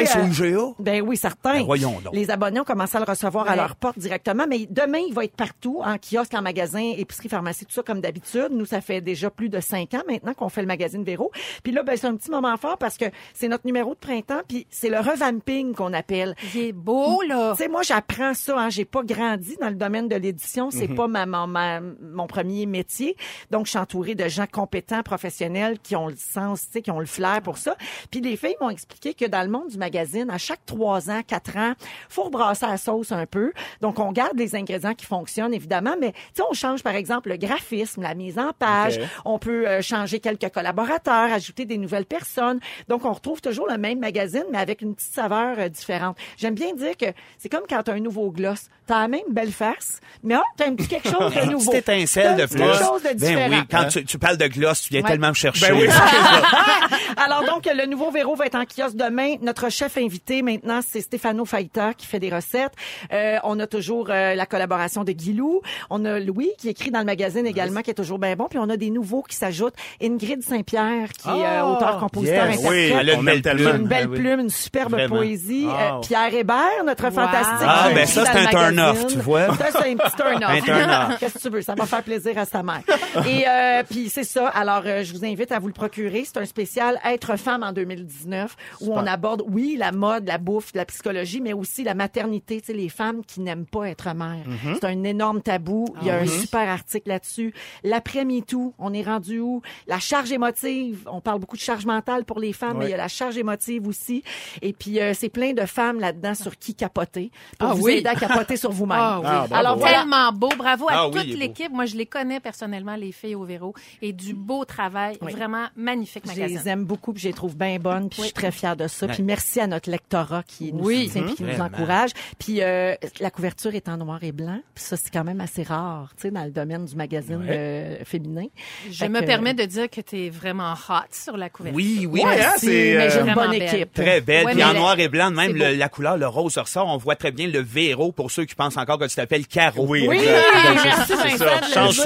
[0.79, 1.55] Ben oui, certains.
[1.59, 2.15] Ben voyons donc.
[2.15, 4.47] Les abonnés ont commencé à le recevoir à leur porte directement.
[4.49, 8.01] Mais demain, il va être partout, en kiosque, en magasin, épicerie, pharmacie, tout ça comme
[8.01, 8.49] d'habitude.
[8.51, 11.31] Nous, ça fait déjà plus de cinq ans maintenant qu'on fait le magazine Véro.
[11.63, 14.41] Puis là, ben, c'est un petit moment fort parce que c'est notre numéro de printemps.
[14.49, 16.35] Puis c'est le revamping qu'on appelle.
[16.55, 17.53] Il est beau, là.
[17.57, 18.59] Tu sais, moi, j'apprends ça.
[18.59, 18.71] Hein.
[18.71, 20.71] J'ai pas grandi dans le domaine de l'édition.
[20.71, 23.17] C'est pas ma, ma- ma- mon premier métier.
[23.51, 26.91] Donc, je suis entourée de gens compétents, professionnels, qui ont le sens, tu sais, qui
[26.91, 27.77] ont le flair pour ça.
[28.11, 31.21] Puis les filles m'ont expliqué que dans le monde du magazine, à chaque trois ans,
[31.27, 31.73] quatre ans,
[32.09, 33.53] faut rebrasser la sauce un peu.
[33.81, 37.29] Donc, on garde les ingrédients qui fonctionnent, évidemment, mais tu sais, on change, par exemple,
[37.31, 39.01] le graphisme, la mise en page.
[39.25, 42.61] On peut euh, changer quelques collaborateurs, ajouter des nouvelles personnes.
[42.89, 46.17] Donc, on retrouve toujours le même magazine, mais avec une petite saveur euh, différente.
[46.37, 47.07] J'aime bien dire que
[47.39, 48.69] c'est comme quand tu as un nouveau gloss.
[48.87, 51.41] Tu as la même belle face, mais oh, tu as un petit quelque chose de
[51.45, 51.71] Une nouveau.
[51.73, 52.59] petite étincelle de plus.
[52.59, 53.49] quelque chose de différent.
[53.51, 55.09] Ben oui, quand tu, tu parles de gloss, tu viens Ouais.
[55.09, 55.69] tellement me chercher.
[55.73, 55.89] Ben oui,
[57.17, 59.37] Alors donc, le nouveau Véro va être en kiosque demain.
[59.43, 62.73] Notre chef invité maintenant, c'est Stéphano Faita qui fait des recettes.
[63.13, 65.61] Euh, on a toujours euh, la collaboration de Guilou.
[65.91, 68.47] On a Louis qui écrit dans le magazine également, qui est toujours bien bon.
[68.49, 69.75] Puis on a des nouveaux qui s'ajoutent.
[70.03, 72.59] Ingrid Saint-Pierre, qui est euh, Ah, auteur, compositeur, yes.
[72.59, 72.71] interprète.
[72.93, 73.77] Oui, Elle a une belle plume.
[73.77, 74.19] une belle oui.
[74.19, 75.17] plume, une superbe Vraiment.
[75.17, 75.67] poésie.
[75.69, 77.11] Euh, Pierre Hébert, notre Wow.
[77.11, 77.69] fantastique.
[77.69, 79.47] Ah, ben ça, c'est un turn-off, tu vois.
[79.57, 81.19] Ça, c'est un petit turn-off.
[81.21, 81.63] Qu'est-ce que tu veux?
[81.63, 82.83] Ça va faire plaisir à sa mère.
[83.27, 84.49] Et euh, puis c'est ça.
[84.49, 86.25] Alors, euh, je vous invite à vous le procurer.
[86.25, 90.71] C'est un spécial Être femme en 2019 où on aborde, oui, la mode, la bouffe,
[90.75, 92.61] la psychologie, mais aussi la maternité.
[92.61, 94.45] Tu sais, les femmes qui n'aiment pas être mère.
[94.75, 95.87] C'est un énorme tabou.
[96.01, 97.53] Il y a un super article là-dessus.
[97.85, 99.63] L'après-MeToo, on est rendu où?
[99.87, 101.07] La charge émotive.
[101.11, 103.37] On parle beaucoup de charge mentale pour les femmes, mais il y a la charge
[103.37, 104.23] émotive aussi.
[104.63, 107.31] Et puis, euh, c'est plein de femmes là-dedans sur qui capoter.
[107.59, 107.93] Pour Ah vous oui.
[107.95, 108.99] aider à capoter sur vous-même.
[109.01, 109.27] Ah oui.
[109.29, 109.47] Ah.
[109.59, 109.99] Alors voilà.
[110.01, 110.49] Tellement beau.
[110.57, 111.73] Bravo à Ah oui, toute l'équipe.
[111.73, 113.75] Moi, je les connais personnellement, les filles au Véro.
[114.03, 115.19] Et du beau travail.
[115.23, 115.33] Oui.
[115.33, 116.59] Vraiment magnifique Je magazine.
[116.59, 118.87] les aime beaucoup, puis je les trouve bien bonnes, puis je suis très fière de
[118.87, 119.09] ça.
[119.09, 121.07] Puis merci à notre lectorat qui nous Oui.
[121.09, 122.11] soutient, qui nous encourage.
[122.39, 125.63] Puis euh, la couverture est en noir et blanc, puis ça c'est quand même assez
[125.63, 128.47] rare, tu sais, dans le domaine du magazine euh, féminin.
[128.91, 131.77] Je Fait me que- permets de dire que tu es vraiment hot sur la couverture.
[131.77, 132.23] Oui, oui.
[132.25, 133.75] Ouais, hein, c'est, mais euh, j'ai une vraiment bonne belle.
[133.75, 133.93] équipe.
[133.95, 134.47] Très belle.
[134.47, 136.87] Ouais, Puis en noir et blanc, même le- la couleur, le rose ressort.
[136.89, 139.87] On voit très bien le Véro pour ceux qui pensent encore que tu t'appelles Caro.
[139.87, 140.85] Oui, Oui, exact.
[140.85, 141.37] merci C'est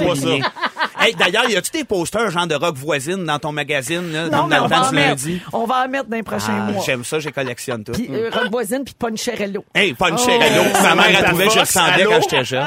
[0.03, 0.37] Vincent
[1.03, 4.29] hey, d'ailleurs, y a-tu des posters genre de rock voisine dans ton magazine, là, Non,
[4.29, 5.41] dans, mais dans on le va, temps en du mettre, lundi?
[5.53, 6.83] on va en mettre dans les prochains Ah, mois.
[6.85, 7.91] J'aime ça, j'ai collectionne tout.
[7.91, 9.65] Puis euh, Rock Voisine, puis Poncherello.
[9.75, 10.39] Hey, chère
[10.75, 10.83] Oh.
[10.83, 12.11] Ma mère a Ta trouvé, je le Fox, sentais allô?
[12.11, 12.65] quand j'étais jeune.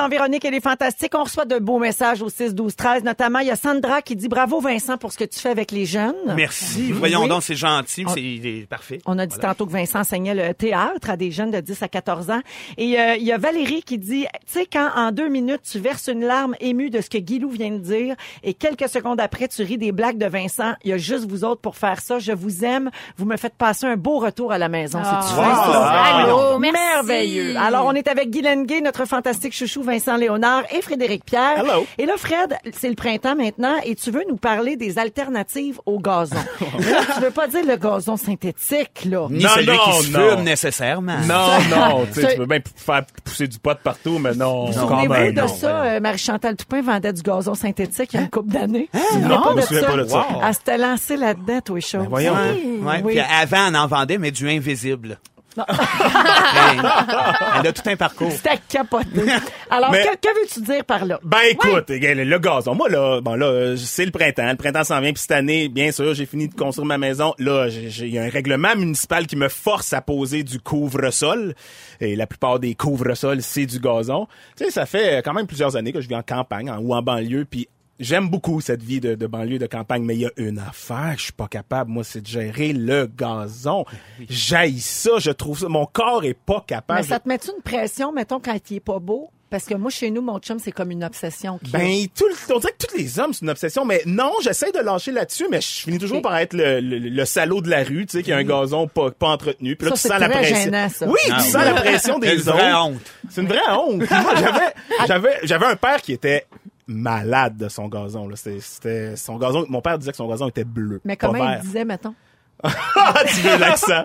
[0.00, 1.12] Dans Véronique, elle est fantastique.
[1.14, 3.04] On reçoit de beaux messages au 6, 12, 13.
[3.04, 5.72] Notamment, il y a Sandra qui dit bravo Vincent pour ce que tu fais avec
[5.72, 6.14] les jeunes.
[6.34, 6.90] Merci.
[6.90, 7.28] Voyons Oui.
[7.28, 8.98] donc, c'est gentil, c'est il est parfait.
[9.04, 9.50] On a dit Voilà.
[9.50, 12.40] tantôt que Vincent enseignait le théâtre à des jeunes de 10 à 14 ans.
[12.78, 15.78] Et euh, il y a Valérie qui dit, tu sais, quand en deux minutes, tu
[15.78, 19.48] verses une larme émue de ce que Guilou vient de dire et quelques secondes après,
[19.48, 22.18] tu ris des blagues de Vincent, il y a juste vous autres pour faire ça.
[22.18, 22.90] Je vous aime.
[23.18, 25.00] Vous me faites passer un beau retour à la maison.
[25.04, 25.20] Ah.
[25.22, 25.44] C'est Wow.
[25.44, 25.90] ça?
[25.90, 26.78] Allô, merci.
[26.80, 27.56] Merveilleux.
[27.58, 31.58] Alors, on est avec Guy Lenguet, notre fantastique chouchou Vincent Léonard et Frédéric Pierre.
[31.58, 31.84] Hello.
[31.98, 35.98] Et là, Fred, c'est le printemps maintenant et tu veux nous parler des alternatives au
[35.98, 36.36] gazon.
[36.78, 39.26] là, tu veux pas dire le gazon synthétique, là.
[39.30, 40.30] Ni Non, celui non, qui se non.
[40.36, 41.18] fume nécessairement.
[41.26, 44.66] Non, non, tu sais, C'est- tu peux bien faire pousser du pot partout, mais non.
[44.66, 45.82] Vous quand souvenez-vous même, de non, ça?
[45.82, 48.88] euh, Marie-Chantal Toupin vendait du gazon synthétique il y a une couple d'années?
[49.10, 50.16] Souviens Non, pas je me de pas de ça.
[50.18, 50.40] Wow.
[50.46, 52.06] Elle s'était lancée là-dedans, toi, chaud.
[52.08, 52.32] voyons.
[52.34, 53.02] Ouais.
[53.04, 53.12] Oui.
[53.14, 55.18] Puis avant, on en vendait, mais du invisible.
[55.56, 56.78] Hey,
[57.60, 58.30] elle a tout un parcours.
[58.32, 59.22] C'était capoté.
[59.70, 61.18] Alors, Mais- que, que veux-tu dire par là?
[61.22, 64.84] Ben écoute, regarde, le gazon, moi là, bon là, euh, c'est le printemps, le printemps
[64.84, 67.34] s'en vient, puis cette année, bien sûr, j'ai fini de construire ma maison.
[67.38, 70.60] Là, j'ai- j'ai- il y a un règlement municipal qui me force à poser du
[70.60, 71.54] couvre-sol,
[72.00, 74.26] et la plupart des couvre-sols, c'est du gazon.
[74.56, 76.94] Tu sais, ça fait quand même plusieurs années que je vis en campagne en- ou
[76.94, 77.68] en banlieue, puis
[78.00, 81.14] j'aime beaucoup cette vie de, de banlieue, de campagne, mais il y a une affaire
[81.16, 83.84] je suis pas capable, moi, c'est de gérer le gazon.
[84.28, 87.00] J'haïs ça, je trouve ça, mon corps est pas capable.
[87.00, 89.30] Mais ça te met une pression, mettons, quand il est pas beau?
[89.50, 91.58] Parce que moi, chez nous, mon chum, c'est comme une obsession.
[91.72, 93.84] Ben, tout le- on dirait que tous les hommes, c'est une obsession.
[93.84, 97.24] Mais non, j'essaie de lâcher là-dessus, mais je finis toujours par être le, le, le
[97.24, 99.74] salaud de la rue, tu sais, qui a un gazon pas, pas entretenu.
[99.74, 100.56] Puis là, Ça, tu c'est sens la pression.
[100.56, 101.08] gênant, ça.
[101.08, 101.50] Oui, Ah tu oui.
[101.50, 102.84] sens la pression C'est des une vraie autres.
[102.84, 103.00] honte.
[103.28, 103.98] C'est une vraie honte.
[104.06, 104.74] Puis moi, j'avais,
[105.08, 106.46] j'avais, j'avais un père qui était
[106.90, 108.28] malade de son gazon.
[108.28, 108.36] Là.
[108.36, 109.64] C'était, son gazon.
[109.68, 111.00] Mon père disait que son gazon était bleu.
[111.04, 112.14] Mais comment il disait, mettons?
[112.64, 114.04] Tu veux l'accent?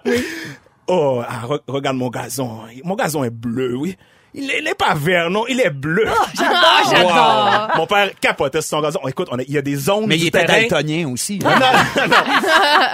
[0.88, 2.62] Oh, ah, re- regarde mon gazon.
[2.84, 3.98] Mon gazon est bleu, oui.
[4.38, 6.06] Il est, il est pas vert, non, il est bleu.
[6.08, 7.69] Ah, j'adore.
[7.74, 7.78] Wow.
[7.78, 9.00] Mon père capotait sur son gazon.
[9.04, 10.60] Oh, écoute, on a- il y a des zones Mais du il était terrain.
[10.62, 11.39] daltonien aussi.
[11.39, 11.60] Non, non,
[12.08, 12.15] non.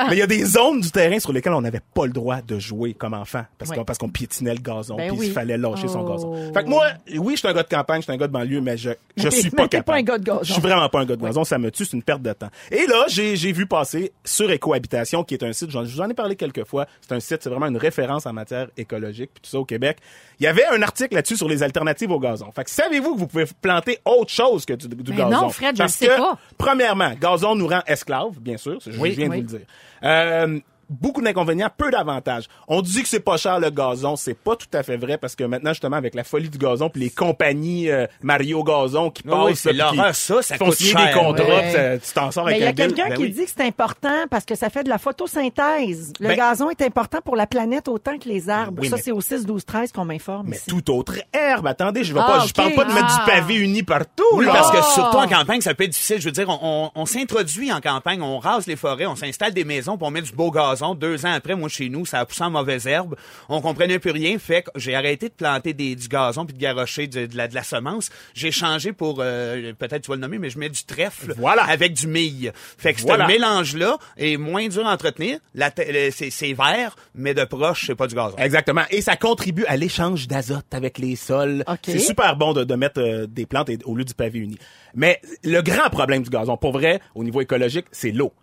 [0.09, 2.41] Mais il y a des zones du terrain sur lesquelles on n'avait pas le droit
[2.41, 5.27] de jouer comme enfant parce qu'on parce qu'on piétinait le gazon Ben puis oui.
[5.27, 6.11] il fallait lâcher son Oh.
[6.13, 6.53] gazon.
[6.53, 6.85] Fait que moi,
[7.17, 8.91] oui, je suis un gars de campagne, je suis un gars de banlieue, mais je
[9.17, 9.85] je Mais suis pas mais capable.
[9.85, 10.39] pas un gars de gazon.
[10.43, 12.33] Je suis vraiment pas un gars de gazon, ça me tue, c'est une perte de
[12.33, 12.49] temps.
[12.71, 16.01] Et là, j'ai j'ai vu passer sur Écohabitation qui est un site, j'en- je vous
[16.01, 19.31] en ai parlé quelques fois, c'est un site, c'est vraiment une référence en matière écologique
[19.33, 19.97] puis tout ça au Québec.
[20.39, 22.51] Il y avait un article là-dessus sur les alternatives au gazon.
[22.51, 25.29] Fait que savez-vous que vous pouvez planter autre chose que du, du Mais gazon?
[25.29, 26.37] non, Fred, je Parce sais que, pas.
[26.57, 28.77] Premièrement, gazon nous rend esclaves, bien sûr.
[28.85, 29.11] Je Oui.
[29.11, 29.59] viens de vous le dire.
[30.03, 30.59] Euh,
[30.91, 32.45] beaucoup d'inconvénients, peu d'avantages.
[32.67, 35.35] On dit que c'est pas cher le gazon, c'est pas tout à fait vrai parce
[35.35, 39.23] que maintenant justement avec la folie du gazon puis les compagnies euh, Mario Gazon qui
[39.25, 41.07] Oui, passent oui, c'est l'horreur, ça, ça font coûte signer cher.
[41.07, 41.71] des contrats, Ouais.
[41.71, 43.31] ça- tu t'en sors Mais avec il y a quelqu'un Ben qui oui.
[43.31, 46.13] dit que c'est important parce que ça fait de la photosynthèse.
[46.19, 48.79] Le Ben- gazon est important pour la planète autant que les arbres.
[48.81, 50.65] Oui, ça, mais- c'est au 6, 12, 13 qu'on m'informe Mais ici.
[50.67, 53.23] tout autre herbe, attendez, je veux Ah, pas, je parle pas de mettre Ah.
[53.25, 54.51] du pavé uni partout, Oui, là.
[54.53, 54.91] parce que Oh!
[54.93, 56.19] surtout en campagne, ça peut être difficile.
[56.19, 56.59] Je veux dire, on,
[56.95, 60.11] on, on s'introduit en campagne, on rase les forêts, on s'installe des maisons, puis on
[60.11, 60.80] met du beau gazon.
[60.95, 63.15] Deux ans après, moi, chez nous, ça a poussé en mauvaise herbe.
[63.49, 64.37] On comprenait plus rien.
[64.39, 67.47] Fait que j'ai arrêté de planter des, du gazon puis de garrocher de, de la,
[67.47, 68.09] de la semence.
[68.33, 71.63] J'ai changé pour, euh, peut-être tu vas le nommer, mais je mets du trèfle Voilà.
[71.63, 72.51] avec du mille.
[72.55, 73.25] Fait que Voilà.
[73.27, 75.39] ce mélange-là est moins dur à entretenir.
[75.55, 78.35] La te- le- c'est, c'est vert, mais de proche, c'est pas du gazon.
[78.37, 78.81] Exactement.
[78.89, 81.63] Et ça contribue à l'échange d'azote avec les sols.
[81.67, 81.77] OK.
[81.83, 84.57] C'est super bon de, de mettre euh, des plantes et- au lieu du pavé uni.
[84.95, 88.33] Mais le grand problème du gazon, pour vrai, au niveau écologique, c'est l'eau.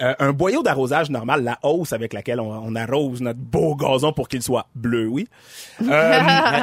[0.00, 4.12] Euh, un boyau d'arrosage normal, la hausse avec laquelle on, on arrose notre beau gazon
[4.14, 5.28] pour qu'il soit bleu, oui.
[5.82, 6.18] Euh,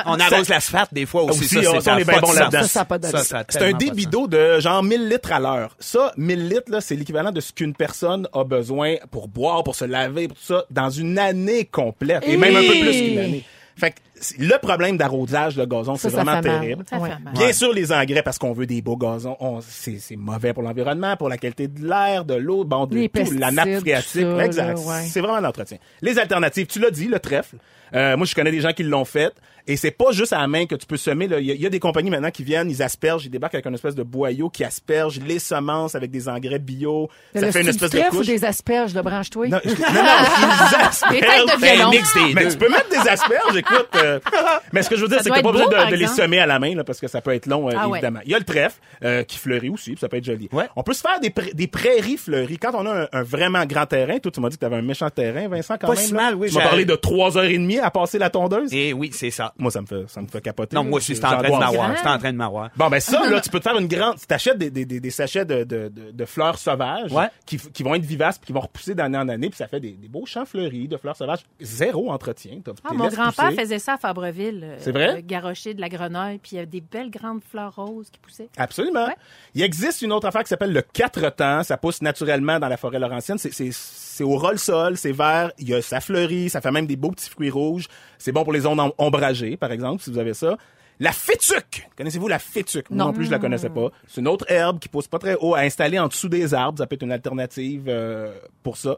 [0.06, 1.42] on arrose l'asphalte des fois aussi.
[1.42, 2.62] Aussi, ça, on- c'est- on ça est bien bon là-dedans.
[2.63, 5.76] Ça, ça Ça, ça C'est un débit d'eau de genre 1000 litres à l'heure.
[5.80, 9.76] Ça, 1000 litres, là, c'est l'équivalent de ce qu'une personne a besoin pour boire, pour
[9.76, 12.24] se laver, pour tout ça, dans une année complète.
[12.28, 13.44] Et même un peu plus qu'une année.
[13.76, 16.84] Fait que c'est- le problème d'arrosage de gazon, c'est ça vraiment terrible.
[16.89, 17.10] Ça fait Ouais.
[17.10, 17.34] mal.
[17.34, 20.63] Bien sûr, les engrais, parce qu'on veut des beaux gazons, on- c'est c'est mauvais pour
[20.63, 24.25] l'environnement, pour la qualité de l'air, de l'eau, bon, de Les tout, la nappe phréatique.
[24.41, 24.77] exact.
[24.79, 25.03] ouais.
[25.08, 25.77] C'est vraiment l'entretien.
[26.01, 27.58] Les alternatives, tu l'as dit, le trèfle.
[27.95, 29.34] Euh, moi, je connais des gens qui l'ont fait.
[29.65, 31.27] Et c'est pas juste à la main que tu peux semer.
[31.27, 31.39] là.
[31.39, 33.53] Il y, a- il y a des compagnies maintenant qui viennent, ils aspergent, ils débarquent
[33.55, 37.08] avec une espèce de boyau qui asperge les semences avec des engrais bio.
[37.36, 39.47] Le Ça fait une espèce de ou des asperges de branche-toi?
[39.47, 40.01] Non, je- non, non,
[40.71, 41.12] ils aspergent.
[41.13, 41.88] Des têtes de Ben, violon.
[41.88, 42.51] un mix des Mais deux.
[42.51, 43.89] tu peux mettre des asperges, écoute.
[43.95, 44.09] euh,
[44.74, 46.39] mais ce que je veux dire, c'est que t'as pas besoin beau, de, les semer
[46.39, 47.98] à la main, là, parce que ça peut être long, euh, Ah ouais.
[48.00, 48.19] évidemment.
[48.26, 50.50] Il y a le trèfle, euh, qui fleurit aussi, puis ça peut être joli.
[50.52, 50.67] Ouais.
[50.76, 52.58] On peut se faire des, prairies- des prairies fleuries.
[52.58, 54.82] Quand on a un, un vraiment grand terrain, toi, tu m'as dit que t'avais un
[54.82, 56.04] méchant terrain, Vincent, quand Pas même.
[56.04, 56.22] si là.
[56.24, 58.74] mal, oui, Tu m'as parlé de trois heures et demie à passer la tondeuse?
[58.74, 59.54] Et oui, c'est ça.
[59.58, 60.76] Moi, ça me fait, ça me fait capoter.
[60.76, 60.89] Non, là.
[60.89, 61.89] moi aussi, c'est en train de m'avoir.
[61.89, 61.95] Grand.
[62.02, 62.69] C'est en train de m'avoir.
[62.76, 64.17] Bon, ben ça, là, tu peux te faire une grande...
[64.19, 67.28] Tu t'achètes des, des, des, des sachets de, de, de, de fleurs sauvages Ouais.
[67.45, 69.91] qui, vont être vivaces puis qui vont repousser d'année en année, puis ça fait des,
[69.91, 71.39] des beaux champs fleuris de fleurs sauvages.
[71.62, 72.60] Zéro entretien.
[72.84, 74.62] Ah, mon grand-père faisait ça Fabreville.
[74.64, 75.18] euh, C'est vrai?
[75.18, 78.20] euh, Garrocher de la grenouille, puis il y avait des belles grandes fleurs roses qui
[78.20, 78.50] poussaient.
[78.58, 79.06] Absolument.
[79.06, 79.16] Ouais.
[79.54, 81.64] Il existe une autre affaire qui s'appelle le quatre temps.
[81.64, 83.38] Ça pousse naturellement dans la forêt laurentienne.
[83.38, 87.12] C'est, au ras-le-sol, c'est vert, il y a, ça fleurit, ça fait même des beaux
[87.12, 87.88] petits fruits rouges.
[88.18, 90.58] C'est bon pour les zones om- ombragées, par exemple, si vous avez ça.
[91.02, 91.88] La fétuque.
[91.96, 92.90] Connaissez-vous la fétuque?
[92.92, 93.06] Non.
[93.06, 93.90] non plus, je la connaissais pas.
[94.06, 96.78] C'est une autre herbe qui pousse pas très haut à installer en dessous des arbres.
[96.78, 98.34] Ça peut être une alternative euh,
[98.64, 98.98] pour ça.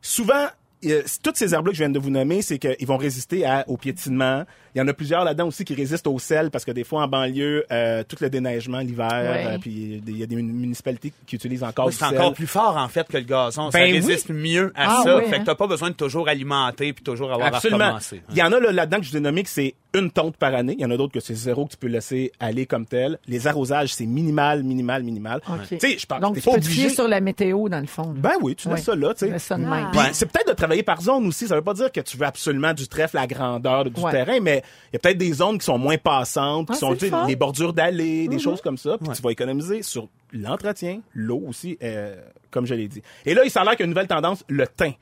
[0.00, 0.46] Souvent,
[0.86, 3.64] euh, toutes ces herbes-là que je viens de vous nommer, c'est qu'ils vont résister à,
[3.68, 4.44] au piétinement.
[4.74, 7.02] Il y en a plusieurs là-dedans aussi qui résistent au sel parce que des fois
[7.02, 9.46] en banlieue, euh, tout le déneigement l'hiver, Ouais.
[9.54, 12.18] euh, puis il y a des municipalités qui utilisent encore Oui, du c'est sel.
[12.18, 13.70] encore plus fort, en fait, que le gazon.
[13.70, 15.16] ça Ben résiste mieux à Ah ça.
[15.18, 15.40] oui, fait hein?
[15.40, 17.84] que t'as pas besoin de toujours alimenter puis toujours avoir à Absolument.
[17.86, 18.22] recommencer.
[18.30, 20.36] Il y en a là, là-dedans que je vous ai nommé que c'est une tonte
[20.36, 20.74] par année.
[20.78, 23.18] Il y en a d'autres que c'est zéro que tu peux laisser aller comme tel.
[23.26, 25.40] Les arrosages, c'est minimal, minimal, minimal.
[25.48, 25.68] OK.
[25.68, 26.94] Tu sais, je pense Donc, tu pas peux te fier obligé.
[26.94, 28.14] sur la météo, dans le fond.
[28.16, 28.84] Ben oui, tu laisses Oui.
[28.84, 29.38] ça là, tu sais.
[29.38, 29.88] ça de même.
[29.90, 31.46] Puis c'est peut-être de travailler par zone aussi.
[31.48, 34.10] Ça veut pas dire que tu veux absolument du trèfle à grandeur du Ouais.
[34.12, 36.94] terrain, mais il y a peut-être des zones qui sont moins passantes, qui Ah, sont
[36.94, 38.96] tu les bordures d'allées, des choses comme ça.
[38.98, 42.14] Puis tu vas économiser sur l'entretien, l'eau aussi, euh,
[42.50, 43.02] comme je l'ai dit.
[43.26, 44.92] Et là, il s'en a qu'il y a une nouvelle tendance, le thym.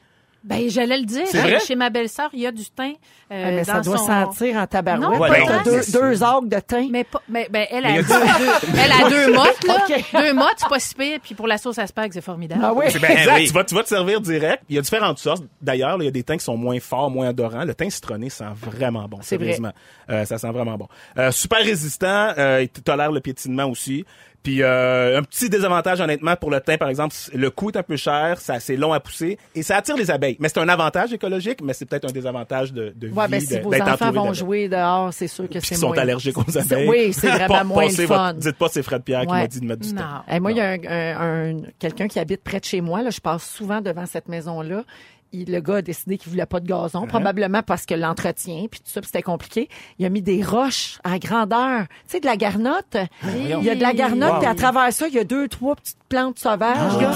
[0.45, 1.27] Ben, j'allais le dire.
[1.27, 1.59] C'est vrai?
[1.61, 2.93] Chez ma belle-sœur, il y a du thym.
[3.31, 5.11] euh, Ah, mais ça dans doit son- sentir en tabarouette.
[5.11, 5.63] Non, pas T'as tant.
[5.65, 6.89] deux, deux arcs de thym.
[6.91, 10.23] Mais, pas, mais ben, elle, a deux, deux- elle a deux mottes, là.
[10.23, 11.19] Deux mottes, c'est pas si pire.
[11.23, 12.63] Puis pour la sauce à spag, c'est formidable.
[12.65, 12.87] Ah oui?
[13.01, 13.35] Ben exact.
[13.37, 13.47] oui.
[13.49, 14.63] Tu, vas, tu vas te servir direct.
[14.69, 15.43] Il y a différentes sortes.
[15.61, 17.65] D'ailleurs, il y a des thym qui sont moins forts, moins odorants.
[17.65, 19.19] Le thym citronné sent vraiment bon.
[19.23, 19.47] C'est vrai.
[19.47, 19.73] sérieusement.
[20.09, 20.89] Euh, ça sent vraiment bon.
[21.19, 22.33] Euh, super résistant.
[22.39, 24.05] Euh, il tolère le piétinement aussi.
[24.43, 27.83] Puis euh, un petit désavantage honnêtement pour le thym par exemple, le coût est un
[27.83, 30.37] peu cher, ça c'est long à pousser et ça attire les abeilles.
[30.39, 33.41] Mais c'est un avantage écologique, mais c'est peut-être un désavantage de, de Ouais, vie ben,
[33.41, 35.99] si de- vos enfants vont jouer dehors, c'est sûr que c'est qui sont moins...
[35.99, 36.89] allergiques aux abeilles.
[36.89, 38.33] Oui, c'est vraiment moins le fun.
[38.33, 40.05] votre- dites pas c'est Fred Pierre qui m'a dit de mettre du thym.
[40.29, 43.03] Hey, moi, il y a un, un- un- quelqu'un qui habite près de chez moi.
[43.03, 44.85] Là, je passe souvent devant cette maison-là.
[45.33, 47.09] Il- le gars a décidé qu'il voulait pas de gazon, Uh-huh.
[47.09, 49.69] probablement parce que l'entretien, puis tout ça, puis c'était compliqué.
[49.99, 51.83] Il a mis des roches à grandeur.
[52.07, 52.97] Tu sais, de la garnotte.
[53.37, 54.39] Il y a de la garnotte, Wow.
[54.39, 56.77] puis à travers ça, il y a deux, trois petites plantes sauvages.
[56.79, 57.13] Ah, là.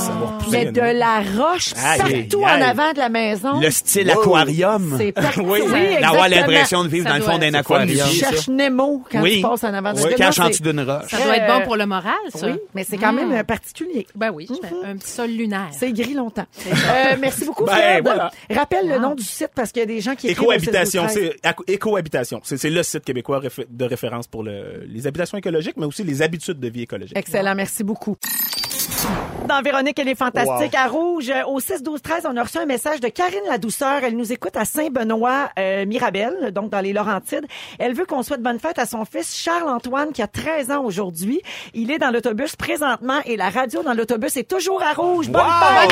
[0.50, 1.98] Mais de la roche Aïe,
[2.28, 3.58] partout aïe, en avant de la maison.
[3.60, 4.20] Le style Wow.
[4.20, 4.94] aquarium.
[4.98, 5.14] C'est.
[5.42, 5.60] Oui.
[5.64, 8.08] Oui, D'avoir l'impression de vivre Ça dans le fond d'un aquarium.
[8.08, 9.36] Tu cherches Nemo quand Oui.
[9.36, 10.16] tu passes en avant de Oui, ça.
[10.16, 11.10] cache en dessous d'une roche.
[11.10, 12.46] Ça doit être bon pour le moral, ça.
[12.46, 13.28] Oui, mais c'est quand Mm.
[13.28, 14.06] même particulier.
[14.14, 15.68] Ben oui, je fais un petit sol lunaire.
[15.72, 16.44] C'est gris longtemps.
[16.66, 17.64] Euh, merci beaucoup,
[18.02, 18.30] Ben, voilà.
[18.50, 21.32] Rappelle le nom du site parce qu'il y a des gens qui Écohabitation, 16 12
[21.66, 22.40] c'est Écohabitation.
[22.64, 26.68] Le site québécois de référence pour le- les habitations écologiques, mais aussi les habitudes de
[26.68, 27.16] vie écologique.
[27.16, 28.16] Excellent, merci beaucoup.
[29.48, 30.74] Dans Véronique, elle est fantastique.
[30.74, 34.02] À Rouge, euh, au 6-12-13, on a reçu un message de Karine La Douceur.
[34.02, 37.46] Elle nous écoute à Saint-Benoît, euh, Mirabel, donc dans les Laurentides.
[37.78, 41.42] Elle veut qu'on souhaite bonne fête à son fils Charles-Antoine, qui a 13 ans aujourd'hui.
[41.74, 45.28] Il est dans l'autobus présentement et la radio dans l'autobus est toujours à Rouge.
[45.28, 45.90] Bonne fête!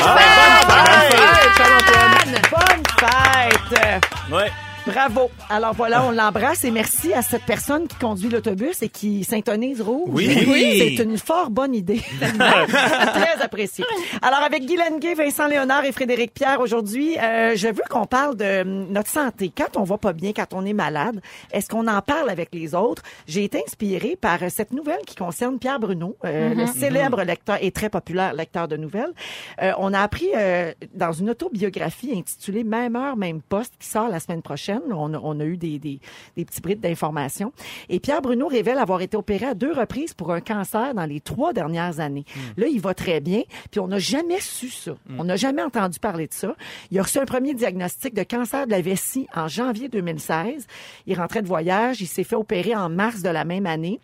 [2.49, 4.31] Bonne fête!
[4.31, 4.51] Ouais.
[4.85, 5.29] Bravo.
[5.49, 9.81] Alors voilà, on l'embrasse et merci à cette personne qui conduit l'autobus et qui syntonise
[9.81, 10.09] rouge.
[10.13, 10.95] Oui.
[10.97, 12.01] C'est une fort bonne idée.
[12.19, 13.85] Très apprécié.
[14.21, 18.35] Alors avec Guy Lenguet, Vincent Léonard et Frédéric Pierre aujourd'hui, euh, je veux qu'on parle
[18.35, 19.51] de hum, notre santé.
[19.55, 22.73] Quand on va pas bien, quand on est malade, est-ce qu'on en parle avec les
[22.73, 23.03] autres?
[23.27, 27.57] J'ai été inspirée par euh, cette nouvelle qui concerne Pierre Bruno, euh, le célèbre lecteur
[27.61, 29.13] et très populaire lecteur de nouvelles.
[29.61, 34.09] Euh, on a appris euh, dans une autobiographie intitulée Même heure, même poste qui sort
[34.09, 34.70] la semaine prochaine.
[34.93, 35.99] On a, on a eu des, des,
[36.35, 37.51] des petits brides d'informations.
[37.89, 41.19] Et Pierre Bruno révèle avoir été opéré à deux reprises pour un cancer dans les
[41.19, 42.25] trois dernières années.
[42.57, 44.93] Là, il va très bien, puis on n'a jamais su ça.
[45.17, 46.55] On n'a jamais entendu parler de ça.
[46.91, 50.67] Il a reçu un premier diagnostic de cancer de la vessie en janvier 2016.
[51.07, 53.99] Il rentrait de voyage, il s'est fait opérer en mars de la même année.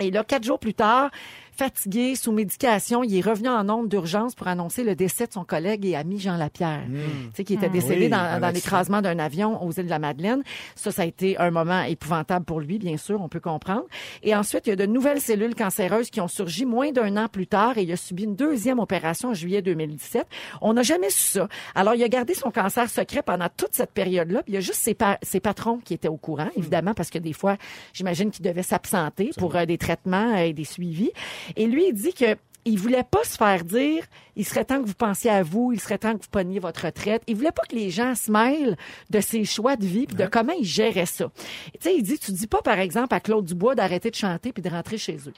[0.00, 1.10] Et là, quatre jours plus tard,
[1.54, 5.44] fatigué, sous médication, il est revenu en onde d'urgence pour annoncer le décès de son
[5.44, 9.62] collègue et ami Jean Lapierre, tu sais, qui était décédé Oui, dans, l'écrasement d'un avion
[9.62, 10.42] aux îles de la Madeleine.
[10.74, 13.84] Ça, ça a été un moment épouvantable pour lui, bien sûr, on peut comprendre.
[14.22, 17.28] Et ensuite, il y a de nouvelles cellules cancéreuses qui ont surgi moins d'un an
[17.28, 20.26] plus tard et il a subi une deuxième opération en juillet 2017.
[20.60, 21.48] On n'a jamais su ça.
[21.74, 24.42] Alors, il a gardé son cancer secret pendant toute cette période-là.
[24.48, 27.18] Il y a juste ses, pa- ses patrons qui étaient au courant, évidemment, parce que
[27.18, 27.56] des fois,
[27.92, 31.10] j'imagine qu'il devait s'absenter pour euh, des traitements et des suivis.
[31.56, 34.04] Et lui, il dit que il voulait pas se faire dire,
[34.36, 36.86] il serait temps que vous pensiez à vous, il serait temps que vous preniez votre
[36.86, 37.22] retraite.
[37.26, 38.76] Il voulait pas que les gens se mêlent
[39.10, 41.30] de ses choix de vie puis de comment il gérait ça.
[41.34, 44.52] Tu sais, il dit, tu dis pas, par exemple, à Claude Dubois d'arrêter de chanter
[44.52, 45.34] puis de rentrer chez eux.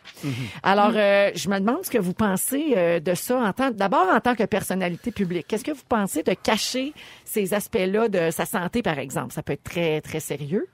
[0.62, 4.08] Alors, euh, je me demande ce que vous pensez euh, de ça en tant, d'abord
[4.12, 5.46] en tant que personnalité publique.
[5.48, 6.92] Qu'est-ce que vous pensez de cacher
[7.24, 9.32] ces aspects-là de sa santé, par exemple?
[9.32, 10.68] Ça peut être très, très sérieux.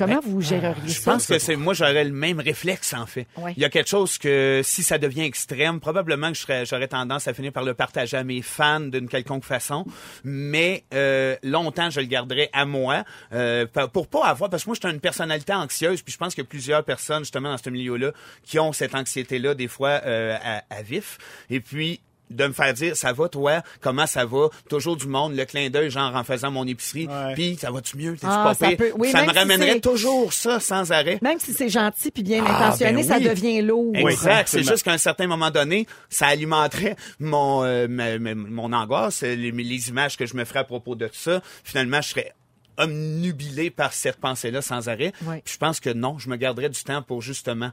[0.00, 1.12] Comment vous géreriez Je ça?
[1.12, 3.26] pense que c'est moi j'aurais le même réflexe en fait.
[3.36, 3.52] Ouais.
[3.56, 6.88] Il y a quelque chose que si ça devient extrême, probablement que je serais- j'aurais
[6.88, 9.84] tendance à finir par le partager à mes fans d'une quelconque façon,
[10.24, 14.76] mais euh, longtemps je le garderai à moi euh, pour pas avoir parce que moi
[14.80, 18.12] je suis une personnalité anxieuse puis je pense a plusieurs personnes justement dans ce milieu-là
[18.42, 21.18] qui ont cette anxiété-là des fois euh, à, à vif
[21.50, 23.62] et puis de me faire dire ça va toi?
[23.80, 24.48] Comment ça va?
[24.68, 27.96] Toujours du monde le clin d'œil genre en faisant mon épicerie puis ça va tu
[27.96, 28.14] mieux?
[28.16, 31.18] T'es Ah, ça peut- oui, ça même me si ramènerait c'est- toujours ça sans arrêt
[31.22, 33.24] Même si c'est gentil puis bien Ah, intentionné, ben ça oui.
[33.24, 33.92] devient lourd.
[33.96, 34.48] Exact.
[34.48, 39.22] C'est juste qu'à un certain moment donné, ça alimenterait mon euh, ma- ma- mon angoisse,
[39.22, 41.42] les, les images que je me ferais à propos de tout ça.
[41.64, 42.32] Finalement, je serais
[42.78, 45.12] omnubilé par cette pensée-là sans arrêt.
[45.44, 47.70] Je pense que non, je me garderais du temps pour justement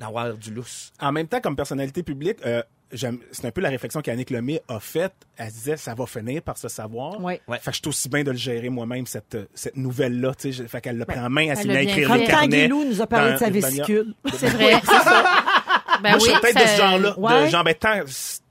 [0.00, 0.92] avoir du lousse.
[1.00, 4.80] En même temps, comme personnalité publique, euh, c'est un peu la réflexion qu'Annick Lemay a
[4.80, 5.12] faite.
[5.36, 7.20] Elle disait, ça va finir par se savoir.
[7.22, 7.40] Ouais.
[7.48, 7.58] Ouais.
[7.60, 10.34] Fait que je suis aussi bien de le gérer moi-même, cette, cette nouvelle-là.
[10.34, 10.62] tu sais.
[10.62, 12.68] Je- Fait qu'elle l'a pris en main, elle s'est mise à écrire le quand carnet.
[12.68, 14.14] Nous a parlé dans de sa vésicule.
[14.34, 15.24] C'est vrai, c'est ça.
[16.02, 17.18] Ben Moi, je suis peut-être ça- de ce genre-là.
[17.18, 17.44] Ouais.
[17.46, 18.00] De genre, ben, tant,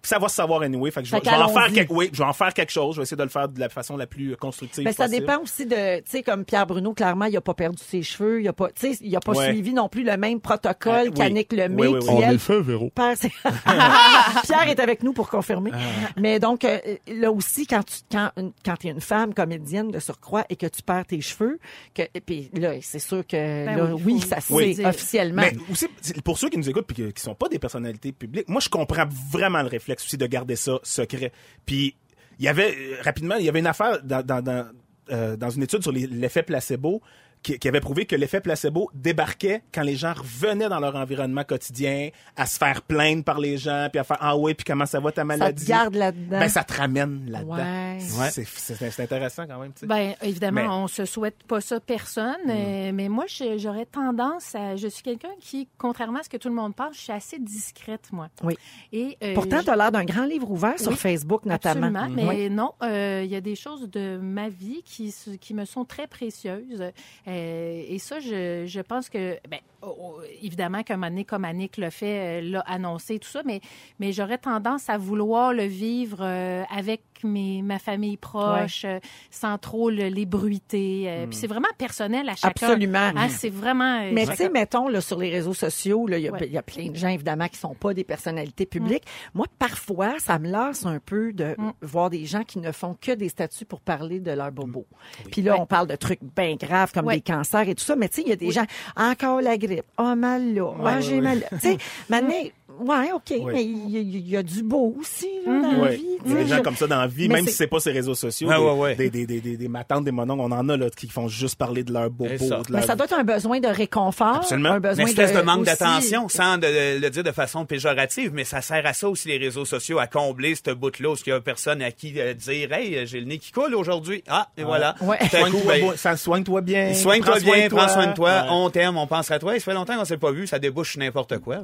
[0.02, 0.92] ça va se savoir anyway.
[0.92, 2.54] Fait que je vais, Fait je vais en faire quelque, oui, je vais en faire
[2.54, 2.96] quelque chose.
[2.96, 5.26] Je vais essayer de le faire de la façon la plus constructive Ben, ça possible.
[5.26, 8.42] dépend aussi de, tu sais, comme Pierre Bruno, clairement, il a pas perdu ses cheveux,
[8.42, 9.52] il a pas, tu sais, il a pas Ouais.
[9.52, 11.14] suivi non plus le même protocole Euh, oui.
[11.14, 12.00] qu'Annick Lemay, Oui, oui, oui.
[12.06, 12.92] qui, On elle, fait, Véro.
[14.44, 15.72] Pierre est avec nous pour confirmer.
[16.18, 20.00] Mais donc, euh, là aussi, quand tu, quand, une- quand t'es une femme comédienne de
[20.00, 21.60] surcroît et que tu perds tes cheveux,
[21.94, 24.54] que, et puis là, c'est sûr que, là, oui, oui, ça se
[24.86, 25.42] officiellement.
[25.42, 25.88] Mais aussi,
[26.24, 29.06] pour ceux qui nous écoutent puis qui, sont pas des personnalités publiques, moi, je comprends
[29.32, 31.32] vraiment le réflexe de garder ça secret.
[31.66, 31.96] Puis,
[32.40, 34.68] il y avait, euh, rapidement, il y avait une affaire dans, dans, dans,
[35.12, 37.02] euh, une étude sur l'effet placebo
[37.42, 41.44] qui, qui avait prouvé que l'effet placebo débarquait quand les gens revenaient dans leur environnement
[41.44, 44.86] quotidien à se faire plaindre par les gens puis à faire ah ouais puis comment
[44.86, 45.64] ça va ta ça maladie?
[45.64, 46.40] te garde là-dedans.
[46.40, 47.98] ben ça te ramène là-dedans Ouais.
[48.32, 49.72] c'est c'est- c'est intéressant quand même.
[49.84, 53.26] Ben évidemment, Mais- on se souhaite pas ça personne, euh, mais moi
[53.58, 56.96] j'aurais tendance à je suis quelqu'un qui contrairement à ce que tout le monde pense,
[56.96, 58.28] je suis assez discrète moi.
[58.44, 58.56] Oui.
[58.92, 61.88] Et euh, Pourtant, tu as l'air d'un grand livre ouvert sur Oui, Facebook, notamment.
[61.88, 62.36] Absolument, Oui.
[62.38, 65.86] mais non, euh, il y a des choses de ma vie qui, qui me sont
[65.86, 66.84] très précieuses.
[67.30, 71.46] Euh, et ça, je, je pense que, ben, oh, oh, évidemment qu'un moment donné, comme
[71.46, 73.62] Annick l'a fait, euh, l'a annoncé, tout ça, mais,
[74.00, 79.58] mais j'aurais tendance à vouloir le vivre euh, avec mes, ma famille proche, euh, sans
[79.58, 81.04] trop le- les bruiter.
[81.08, 82.48] euh, Puis c'est vraiment personnel à chacun.
[82.68, 83.12] Absolument.
[83.16, 84.10] Hein, c'est vraiment...
[84.12, 86.48] Mais tu sais, mettons, là, sur les réseaux sociaux, il y, a- Ouais.
[86.50, 89.04] y a plein de gens, évidemment, qui sont pas des personnalités publiques.
[89.34, 93.12] Moi, parfois, ça me lasse un peu de voir des gens qui ne font que
[93.12, 94.86] des statuts pour parler de leur bobo.
[95.32, 95.60] Puis là, Ouais.
[95.62, 97.19] on parle de trucs bien graves comme Ouais.
[97.22, 97.96] Cancers et tout ça.
[97.96, 101.02] Mais tu sais, il y a des gens, encore la grippe, oh, mal là, ah,
[101.02, 101.48] j'ai mal là.
[101.52, 101.78] Tu sais,
[102.10, 102.34] maintenant,
[102.80, 105.78] ouais, OK, mais il y, a- il y a du beau aussi, là, dans la
[105.80, 105.96] Ouais.
[105.96, 106.06] vie.
[106.26, 107.58] Il y a des gens je- comme ça dans la vie, Mais même c'est- si
[107.58, 108.48] c'est pas ces réseaux sociaux.
[108.50, 108.96] Ouais, des, ouais, ouais.
[108.96, 111.56] Des, des, des, des, des matantes, des mononcles, on en a là, qui font juste
[111.56, 112.30] parler de leur bobo.
[112.38, 112.58] C'est ça.
[112.58, 114.38] de Mais leur- ça doit être un besoin de réconfort.
[114.38, 114.70] Absolument.
[114.72, 116.62] Un besoin Une espèce de, manque aussi- d'attention, sans de-
[116.98, 120.00] de le dire de façon péjorative, mais ça sert à ça aussi les réseaux sociaux,
[120.00, 123.20] à combler cette bout-là où il y a personne à qui euh, dire Hey, j'ai
[123.20, 124.24] le nez qui coule aujourd'hui.
[124.28, 124.96] Ah, et voilà.
[125.02, 125.18] Ouais.
[125.20, 126.94] Coup, Soigne-toi ben, ça soigne-toi bien.
[126.94, 129.56] Soigne-toi bien, prends soin de toi, on t'aime, on pense à toi.
[129.56, 131.58] Et ça fait longtemps qu'on s'est pas vu, ça débouche n'importe quoi.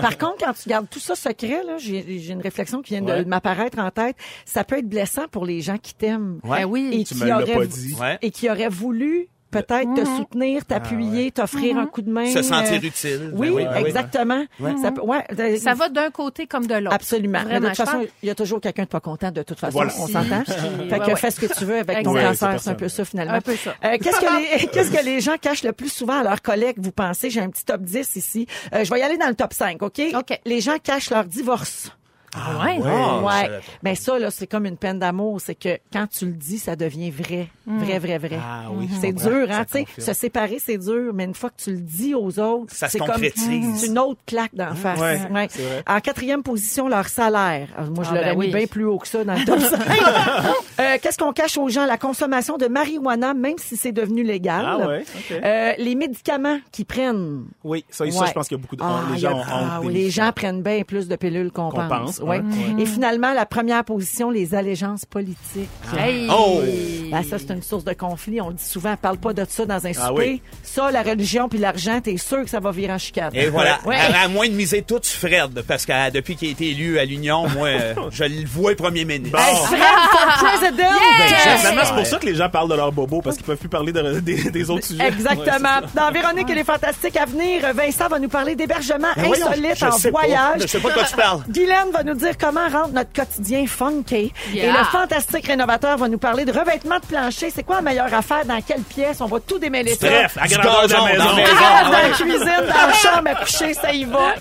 [0.00, 3.04] Par contre, quand tu gardes tout ça secret, là, j'ai j'ai une réflexion qui vient
[3.04, 3.24] Ouais.
[3.24, 4.16] de m'apparaître en tête.
[4.44, 6.40] Ça peut être blessant pour les gens qui t'aiment.
[6.44, 6.60] Ouais.
[6.60, 6.90] Ben oui.
[6.92, 7.94] Et Tu qui me l'as auraient, pas dit.
[8.00, 8.18] Ouais.
[8.22, 12.26] et qui auraient voulu peut-être te soutenir, t'appuyer, t'offrir un coup de main.
[12.26, 13.30] Se sentir euh, utile.
[13.34, 13.88] Oui, Ben oui, ben oui.
[13.88, 14.44] exactement.
[14.82, 16.94] Ça, peut- ouais, Ça va d'un côté comme de l'autre.
[16.96, 17.42] Absolument.
[17.44, 19.72] De toute façon, pense- il y a toujours quelqu'un de pas content de toute façon.
[19.72, 19.92] Voilà.
[19.98, 20.42] On s'entend.
[20.44, 22.52] puis- Fait que ouais, fais ce que tu veux avec ton cancer.
[22.54, 23.34] c'est C'est un peu ça finalement.
[23.34, 23.74] Un peu ça.
[23.84, 26.76] Euh, qu'est-ce que les qu'est-ce que les gens cachent le plus souvent à leurs collègues,
[26.78, 27.30] vous pensez?
[27.30, 28.46] J'ai un petit top 10 ici.
[28.74, 30.00] Euh, je vais y aller dans le top 5, OK?
[30.16, 30.40] OK.
[30.46, 31.90] Les gens cachent leur divorce.
[32.34, 32.78] Ah ouais.
[32.78, 32.82] ouais.
[32.82, 32.92] ouais.
[32.94, 33.48] Ah, pas.
[33.82, 35.40] Ben ça, là, c'est comme une peine d'amour.
[35.40, 37.48] C'est que quand tu le dis, ça devient vrai.
[37.66, 38.38] Vrai, vrai, vrai.
[38.42, 40.00] Ah oui, C'est dur, hein, Ça tu sais.
[40.00, 42.92] Se séparer, c'est dur, mais une fois que tu le dis aux autres, Ça se
[42.92, 43.76] c'est comme concrétise.
[43.76, 44.98] c'est une autre claque d'en face.
[44.98, 45.46] Ouais, Ouais.
[45.50, 45.84] c'est vrai.
[45.86, 47.68] En quatrième position, leur salaire.
[47.76, 48.52] Alors, moi, je Ah, l'aurais ben mis oui.
[48.52, 49.78] bien plus haut que ça dans le top 5.
[50.80, 51.84] Euh, Qu'est-ce qu'on cache aux gens?
[51.86, 54.64] La consommation de marijuana, même si c'est devenu légal.
[54.66, 55.04] Ah ouais.
[55.44, 57.44] Euh, les médicaments qu'ils prennent.
[57.62, 59.38] Oui, ça, ça, je pense qu'il y a beaucoup de Ah, les y a- gens
[59.38, 62.20] ont ah honte oui, des- les gens prennent bien plus de pilules qu'on Qu'on pense.
[62.22, 62.74] Pense, Ouais.
[62.76, 62.82] ouais.
[62.82, 65.68] Et finalement, la première position, les allégeances politiques.
[65.98, 66.28] Hey.
[66.30, 66.60] Oh!
[67.10, 68.40] Ben, ça, c'est une source de conflit.
[68.40, 70.12] On le dit souvent, parle pas de ça dans un Ah souper.
[70.30, 70.42] oui.
[70.62, 73.30] Ça, la religion puis l'argent, t'es sûr que ça va virer en chicane.
[73.34, 73.78] Et voilà.
[73.84, 73.96] Ouais.
[73.96, 76.98] À, à moins de miser tout sur Fred, parce que depuis qu'il a été élu
[76.98, 77.68] à l'Union, moi,
[78.10, 79.38] je le vois premier ministre.
[79.38, 79.78] Hey, Fred
[80.10, 80.88] for president!
[81.18, 83.68] Ben, c'est pour ça que les gens parlent de leur bobo, parce qu'ils peuvent plus
[83.68, 85.06] parler de- des, des autres sujets.
[85.08, 85.80] Exactement.
[85.94, 89.92] Dans Véronique et les Fantastiques à venir, Vincent va nous parler d'hébergement Ben insolite en
[89.92, 90.20] sais pas.
[90.20, 90.62] voyage.
[90.62, 91.40] Je sais pas de quoi tu parles.
[91.48, 94.32] Guylaine va nous dire comment rendre notre quotidien funky.
[94.52, 94.64] Yeah.
[94.64, 97.50] Et le fantastique rénovateur va nous parler de revêtement de plancher.
[97.50, 98.44] C'est quoi la meilleure affaire?
[98.44, 99.20] Dans quelle pièce?
[99.20, 100.08] On va tout démêler ça.
[100.08, 101.24] Bref, à grandeur de la maison.
[101.24, 101.52] dans la maison.
[101.58, 102.02] Ah, dans ouais.
[102.02, 104.34] la cuisine, dans la chambre à coucher, ça y va.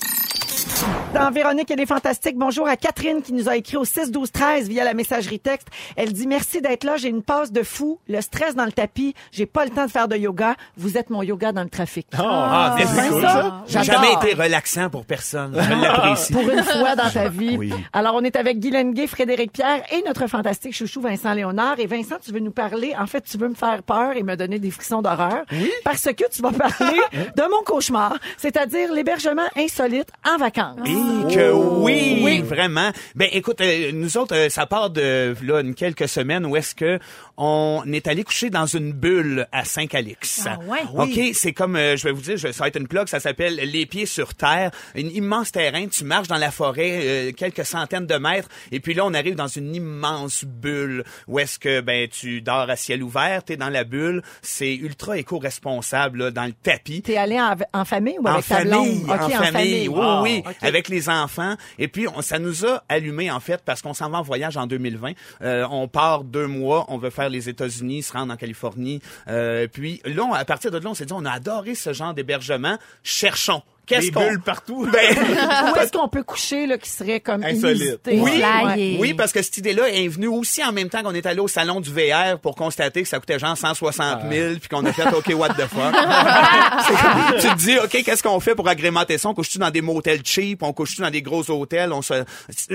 [1.14, 4.32] Dans Véronique et les Fantastiques, bonjour à Catherine qui nous a écrit au 6 12
[4.32, 5.68] 13 via la messagerie texte.
[5.96, 9.14] Elle dit merci d'être là, j'ai une passe de fou, le stress dans le tapis,
[9.32, 12.08] j'ai pas le temps de faire de yoga, vous êtes mon yoga dans le trafic.
[12.18, 13.82] Ah, c'est c'est cool, ça.
[13.84, 15.58] jamais été relaxant pour personne.
[15.60, 16.34] Je l'apprécie.
[16.34, 17.58] Pour une fois dans ta vie.
[17.58, 17.74] Oui.
[17.94, 21.80] Alors, on est avec Guy Lenguet, Frédéric Pierre et notre fantastique chouchou Vincent Léonard.
[21.80, 24.36] Et Vincent, tu veux nous parler, en fait, tu veux me faire peur et me
[24.36, 25.44] donner des frissons d'horreur.
[25.52, 25.72] Oui.
[25.84, 30.51] Parce que tu vas parler de mon cauchemar, c'est-à-dire l'hébergement insolite en vacances.
[30.86, 32.42] Et que oui, Oui.
[32.42, 32.92] vraiment.
[33.16, 36.76] Ben écoute, euh, nous autres, euh, ça part de là une quelques semaines où est-ce
[36.76, 37.00] que
[37.38, 40.46] on est allé coucher dans une bulle à Saint-Calix.
[40.48, 40.80] Ah ouais?
[40.96, 43.20] Ok, c'est comme euh, je vais vous dire, je- ça va être une plug, ça
[43.20, 45.88] s'appelle les pieds sur terre, un immense terrain.
[45.88, 49.36] Tu marches dans la forêt euh, quelques centaines de mètres, et puis là on arrive
[49.36, 53.70] dans une immense bulle où est-ce que ben tu dors à ciel ouvert, t'es dans
[53.70, 57.02] la bulle, c'est ultra éco-responsable là, dans le tapis.
[57.02, 59.16] T'es allé en, en famille ou En avec ta famille, blonde?
[59.20, 61.56] OK, en famille, oui, Ah, oui, avec les enfants.
[61.80, 64.58] Et puis, on- ça nous a allumé, en fait, parce qu'on s'en va en voyage
[64.58, 65.14] en 2020.
[65.42, 69.02] Euh, on part deux mois, on veut faire les États-Unis, se rendre en Californie.
[69.28, 71.94] Euh, puis là, on- à partir de là, on s'est dit, on a adoré ce
[71.94, 72.78] genre d'hébergement.
[73.04, 73.62] Cherchons.
[73.86, 74.28] Qu'est-ce Des qu'on...
[74.28, 74.88] bulles partout.
[74.92, 75.16] Ben,
[75.74, 78.00] Où est-ce qu'on peut coucher là, qui serait comme Insolite.
[78.08, 81.40] Oui, oui, parce que cette idée-là est venue aussi en même temps qu'on est allé
[81.40, 84.94] au salon du VR pour constater que ça coûtait genre 160 000 puis qu'on a
[84.94, 85.94] fait OK, what the fuck?
[87.42, 89.30] Tu te dis OK, qu'est-ce qu'on fait pour agrémenter ça?
[89.30, 90.64] On couche-tu dans des motels cheap?
[90.64, 91.92] On couche-tu dans des gros hôtels?
[91.94, 92.14] On se,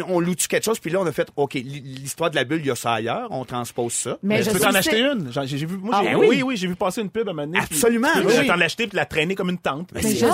[0.09, 0.79] on loue-tu quelque chose?
[0.79, 3.29] Puis là, on a fait OK, l'histoire de la bulle, il y a ça ailleurs.
[3.31, 4.19] On transpose ça.
[4.23, 5.31] Mais Mais je tu peux t'en acheter une?
[5.33, 6.27] J'ai j'ai vu, moi, Ah j'ai- oui?
[6.29, 8.47] oui, oui, j'ai vu passer une pub à puis Absolument, peux oui.
[8.47, 9.89] t'en l'acheter puis la traîner comme une tente.
[9.95, 10.27] Mais c'est je suis.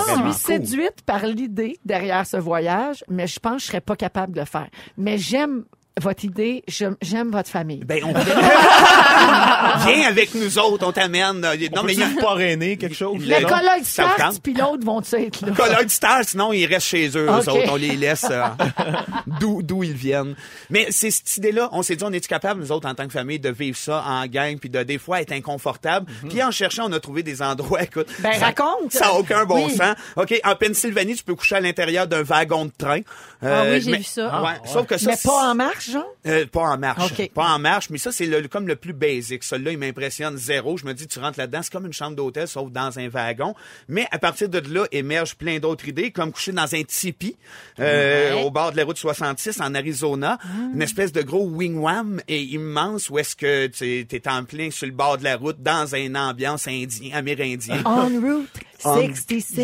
[0.65, 4.41] Séduite par l'idée derrière ce voyage, mais je pense que je serais pas capable de
[4.41, 4.69] le faire.
[4.97, 5.65] Mais j'aime
[6.01, 7.85] votre idée, j'aime votre famille.
[7.85, 8.13] Ben, on
[9.85, 11.41] Viens avec nous autres, on t'amène.
[11.41, 13.19] Non, Non, mais il a mais parrainer quelque chose?
[13.27, 15.53] Le- non, vous Stars puis l'autre vont être là?
[15.53, 17.49] Color Star, sinon ils restent chez eux, eux Ok.
[17.49, 17.71] autres.
[17.73, 18.43] On les laisse euh,
[19.41, 20.35] d'où d'où ils viennent.
[20.71, 23.13] Mais c'est cette idée-là, on s'est dit, on est capable nous autres en tant que
[23.13, 26.07] famille de vivre ça en gang, puis de des fois être inconfortable?
[26.29, 27.83] Puis en cherchant, on a trouvé des endroits.
[27.83, 28.23] Écoute, Mhm.
[28.23, 28.93] Ben, ça, raconte.
[28.93, 29.75] Ça a aucun bon Oui.
[29.77, 29.95] sens.
[30.17, 33.01] Ok, en Pennsylvanie, tu peux coucher à l'intérieur d'un wagon de train.
[33.45, 34.43] Ah oui, j'ai mais- vu ça.
[34.43, 36.07] Ouais, Sauf que ça, Mais pas en marche, genre?
[36.27, 37.29] euh, pas en marche.
[37.35, 39.43] Pas en marche, mais ça, c'est le, comme le plus basic.
[39.43, 40.77] Celui-là, il m'impressionne zéro.
[40.77, 43.55] Je me dis, tu rentres là-dedans, c'est comme une chambre d'hôtel, sauf dans un wagon.
[43.89, 47.37] Mais à partir de là, émergent plein d'autres idées, comme coucher dans un tipi
[47.81, 50.39] euh, au bord de la route 66 en Arizona.
[50.75, 54.87] Une espèce de gros wing-wam et immense où est-ce que tu es en plein sur
[54.87, 57.83] le bord de la route dans une ambiance indien, amérindien.
[57.85, 58.49] On route
[58.83, 59.57] 66.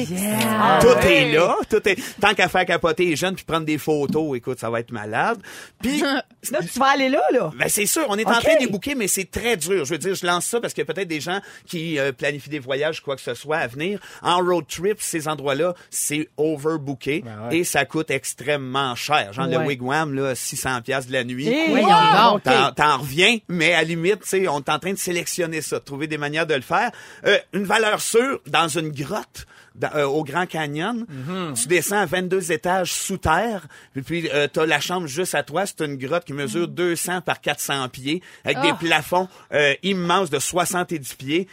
[0.49, 1.23] Ah, Tout ouais.
[1.29, 1.57] est là.
[1.69, 1.99] Tout est...
[2.21, 5.39] Tant qu'à faire capoter les jeunes puis prendre des photos, écoute, ça va être malade.
[5.83, 6.03] Puis
[6.43, 7.51] tu vas aller là, là.
[7.59, 8.43] Ben c'est sûr, on est en OK.
[8.43, 9.85] train de les booker, mais c'est très dur.
[9.85, 12.13] Je veux dire, je lance ça parce qu'il y a peut-être des gens qui euh,
[12.13, 14.01] planifient des voyages, quoi que ce soit, à venir.
[14.23, 17.59] En road trip, ces endroits-là, c'est overbooké Ben ouais.
[17.59, 19.33] et ça coûte extrêmement cher.
[19.33, 19.67] Genre le Ouais.
[19.67, 21.49] wigwam, là, 600 pièces de la nuit.
[21.49, 22.37] Eh, Voyons wow, donc.
[22.37, 22.43] OK.
[22.45, 25.61] T'en, t'en reviens, mais à la limite, tu sais, on est en train de sélectionner
[25.63, 26.91] ça, de trouver des manières de le faire.
[27.27, 29.47] Euh, une valeur sûre dans une grotte.
[29.75, 31.07] dans- euh, au Grand Canyon,
[31.55, 33.69] tu descends à 22 étages sous terre,
[34.05, 35.67] puis euh, t'as la chambre juste à toi.
[35.67, 38.77] C'est une grotte qui mesure 200 par 400 pieds, avec des Ah.
[38.81, 41.47] plafonds euh, immenses de 70 pieds.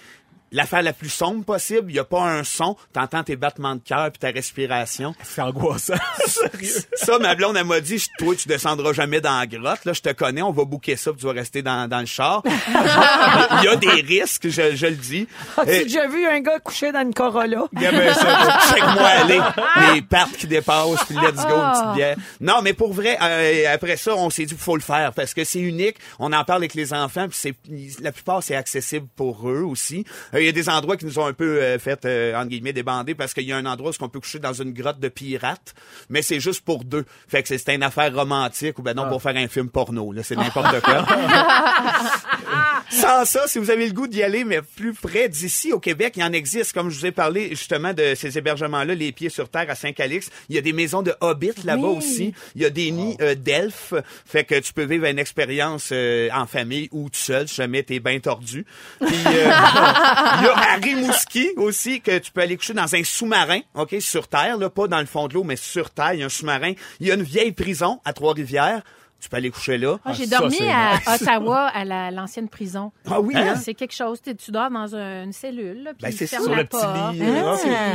[0.55, 3.81] L'affaire la plus sombre possible, il y a pas un son, t'entends tes battements de
[3.81, 5.13] cœur puis ta respiration.
[5.21, 5.93] C'est angoissant.
[6.25, 6.71] Sérieux.
[6.95, 9.83] Ça, ma blonde, elle m'a dit, Je- toi, tu descendras jamais dans la grotte.
[9.85, 12.05] Là, je te connais, on va bouquer ça, puis tu vas rester dans, dans le
[12.05, 12.41] char.
[12.45, 15.27] Il y a des risques, je, je le dis.
[15.57, 17.63] As-tu Euh, déjà vu un gars coucher dans une Corolla?
[17.73, 19.39] Bien ça, check-moi aller.
[19.93, 22.15] Les pattes qui dépassent, puis let's go, une petite bière.
[22.39, 25.33] Non, mais pour vrai, euh, après ça, on s'est dit qu'il faut le faire parce
[25.33, 25.97] que c'est unique.
[26.19, 27.55] On en parle avec les enfants, puis c'est
[28.01, 30.05] la plupart c'est accessible pour eux aussi.
[30.33, 32.73] Euh, y a des endroits qui nous ont un peu euh, fait euh, entre guillemets
[32.73, 35.09] débander parce qu'il y a un endroit où on peut coucher dans une grotte de
[35.09, 35.73] pirates,
[36.09, 37.05] mais c'est juste pour deux.
[37.27, 40.11] Fait que c'est une affaire romantique ou ben non pour faire un film porno.
[40.11, 41.05] Là, c'est n'importe quoi.
[42.89, 46.13] Sans ça, si vous avez le goût d'y aller, mais plus près d'ici, au Québec,
[46.17, 46.73] il en existe.
[46.73, 50.29] Comme je vous ai parlé justement de ces hébergements-là, les pieds sur terre à Saint-Calix.
[50.49, 51.97] Il y a des maisons de hobbits là-bas Oui.
[51.97, 52.33] aussi.
[52.55, 53.93] Il y a des nids euh, d'elfes.
[54.25, 57.83] Fait que tu peux vivre une expérience euh, en famille ou tout seul, si jamais
[57.83, 58.65] t'es bien tordu.
[59.05, 63.03] Puis, euh, il y a à Rimouski aussi, que tu peux aller coucher dans un
[63.03, 66.19] sous-marin, OK, sur terre, là, pas dans le fond de l'eau, mais sur terre, il
[66.19, 66.73] y a un sous-marin.
[66.99, 68.81] Il y a une vieille prison à Trois-Rivières.
[69.25, 69.97] Tu peux aller coucher là.
[70.05, 71.21] Moi, j'ai dormi c'est à nice.
[71.21, 72.91] Ottawa, à la- l'ancienne prison.
[73.09, 73.55] Ah oui, hein?
[73.55, 74.21] C'est quelque chose.
[74.21, 76.63] Tu tu dors dans un- une cellule, là, puis Ben, ils c'est sur la le
[76.65, 77.13] petit porte.
[77.15, 77.21] lit,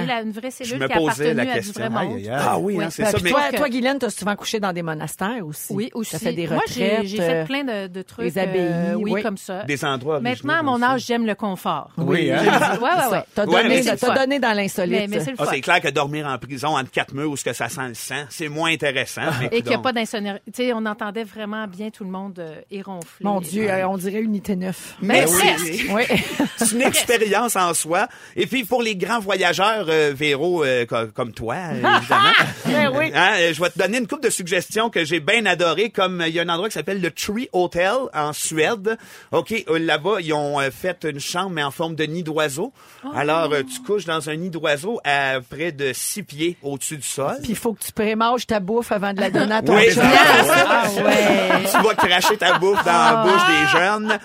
[0.09, 1.89] la- une vraie Je cellule me qui a posais la appartenu à du question.
[1.91, 2.29] vrai.
[2.33, 2.85] Ah oui, Oui.
[2.85, 3.15] hein, c'est Ben, ça.
[3.19, 5.73] puis Mais toi, que- toi, Guylaine, t'as souvent couché dans des monastères aussi.
[5.73, 6.11] Oui, aussi.
[6.11, 7.01] T'as fait des Moi, retraites.
[7.03, 8.25] j'ai j'ai fait euh, plein de, de trucs.
[8.27, 9.23] des abbayes, euh, oui, oui.
[9.23, 9.63] comme ça.
[9.63, 11.91] des endroits Maintenant, à mon âge, j'aime le confort.
[11.97, 12.39] Oui, hein?
[12.43, 13.11] Ouais, ouais, c'est ouais.
[13.11, 13.27] ça.
[13.37, 15.11] T'as donné, c'est dans l'insolite.
[15.23, 17.69] C'est Ah, c'est clair que dormir en prison entre quatre murs où ce que ça
[17.69, 19.23] sent le sang, c'est moins intéressant.
[19.53, 20.43] Et qu'il n'y a pas d'insonorité.
[20.53, 23.25] Tu sais, on entendait vraiment bien tout le monde euh, éronfler.
[23.25, 24.97] Mon Dieu, euh, on dirait unité 9.
[25.03, 26.03] Mais Ben oui, Oui.
[26.57, 28.09] c'est une expérience en soi.
[28.37, 32.33] Et puis pour les grands voyageurs, euh, Véro, euh, co- comme toi, évidemment.
[32.67, 33.13] Ben oui.
[33.15, 36.33] Hein, je vais te donner une couple de suggestions que j'ai bien adorées, comme il
[36.35, 38.97] y a un endroit qui s'appelle le Tree Hotel en Suède.
[39.33, 42.73] OK, là-bas, ils ont fait une chambre, mais en forme de nid d'oiseau.
[43.15, 47.07] Alors, euh, tu couches dans un nid d'oiseau à près de six pieds au-dessus du
[47.07, 47.37] sol.
[47.43, 49.91] Puis il faut que tu prémanges ta bouffe avant de la donner à ton Oui,
[49.93, 50.03] chum.
[50.05, 51.10] Ah ouais.
[51.71, 54.19] Tu vas cracher ta bouffe dans la bouche des jeunes.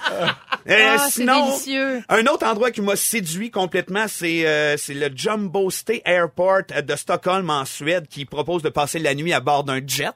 [0.70, 2.02] Euh, Ah, sinon, délicieux.
[2.10, 6.82] un autre endroit qui m'a séduit complètement, c'est euh, c'est le Jumbo Stay Airport euh,
[6.82, 10.10] de Stockholm en Suède qui propose de passer la nuit à bord d'un jet.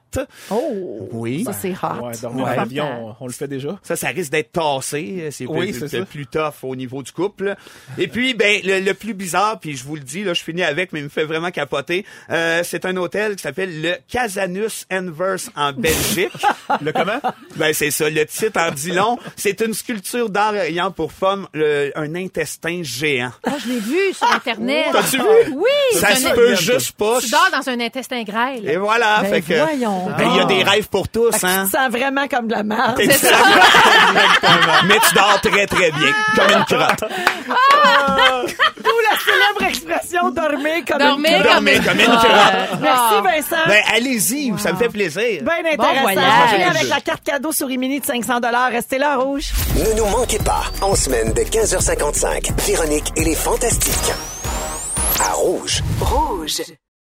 [0.50, 1.08] Oh!
[1.12, 1.44] Oui.
[1.44, 2.04] Ça, c'est hot.
[2.06, 2.58] Ouais, dormir Ouais.
[2.58, 3.78] en avion, on, on le fait déjà.
[3.82, 5.28] Ça, ça risque d'être tassé.
[5.30, 6.04] C'est Oui, plus, c'est ça.
[6.04, 7.54] plus tough au niveau du couple.
[7.98, 10.62] Et puis, ben, le, le plus bizarre, puis je vous le dis, là, je finis
[10.64, 12.04] avec, mais il me fait vraiment capoter.
[12.30, 16.30] Euh, c'est un hôtel qui s'appelle le Casanus Anvers en Belgique.
[16.82, 17.20] Le comment?
[17.56, 18.08] ben, c'est ça.
[18.08, 19.18] Le titre en dit long.
[19.36, 23.30] C'est une sculpture ayant pour forme le- un intestin géant.
[23.46, 24.86] Moi, je l'ai vu sur Internet.
[24.92, 25.54] T'as-tu vu?
[25.54, 25.98] Oui!
[25.98, 27.18] Ça c'est se un- peut juste pas.
[27.20, 28.68] Tu dors dans un intestin grêle.
[28.68, 29.20] Et voilà.
[29.22, 30.48] Ben, fait que, voyons ben, il y a donc.
[30.48, 31.64] des rêves pour tous, Fait que hein.
[31.66, 32.96] Tu te sens vraiment comme de la merde.
[32.98, 33.36] C'est ça.
[34.86, 36.12] Mais tu dors très, très bien.
[36.36, 37.04] Comme une crotte.
[38.78, 42.20] D'où la célèbre expression dormir comme Dormir une comme Dormir une comme une crotte.
[42.20, 42.80] crotte.
[42.80, 43.22] Merci Ah.
[43.22, 43.62] Vincent.
[43.66, 44.52] Ben, allez-y.
[44.58, 45.42] Ça me fait plaisir.
[45.42, 46.00] Bien intéressant.
[46.02, 46.66] voyage.
[46.70, 49.50] Avec la carte cadeau sur Imini de 500 Restez là, rouge.
[49.76, 54.12] Ne nous manquez pas, en semaine de 15h55, Véronique et les Fantastiques.
[55.18, 55.82] À Rouge.
[56.00, 56.62] Rouge.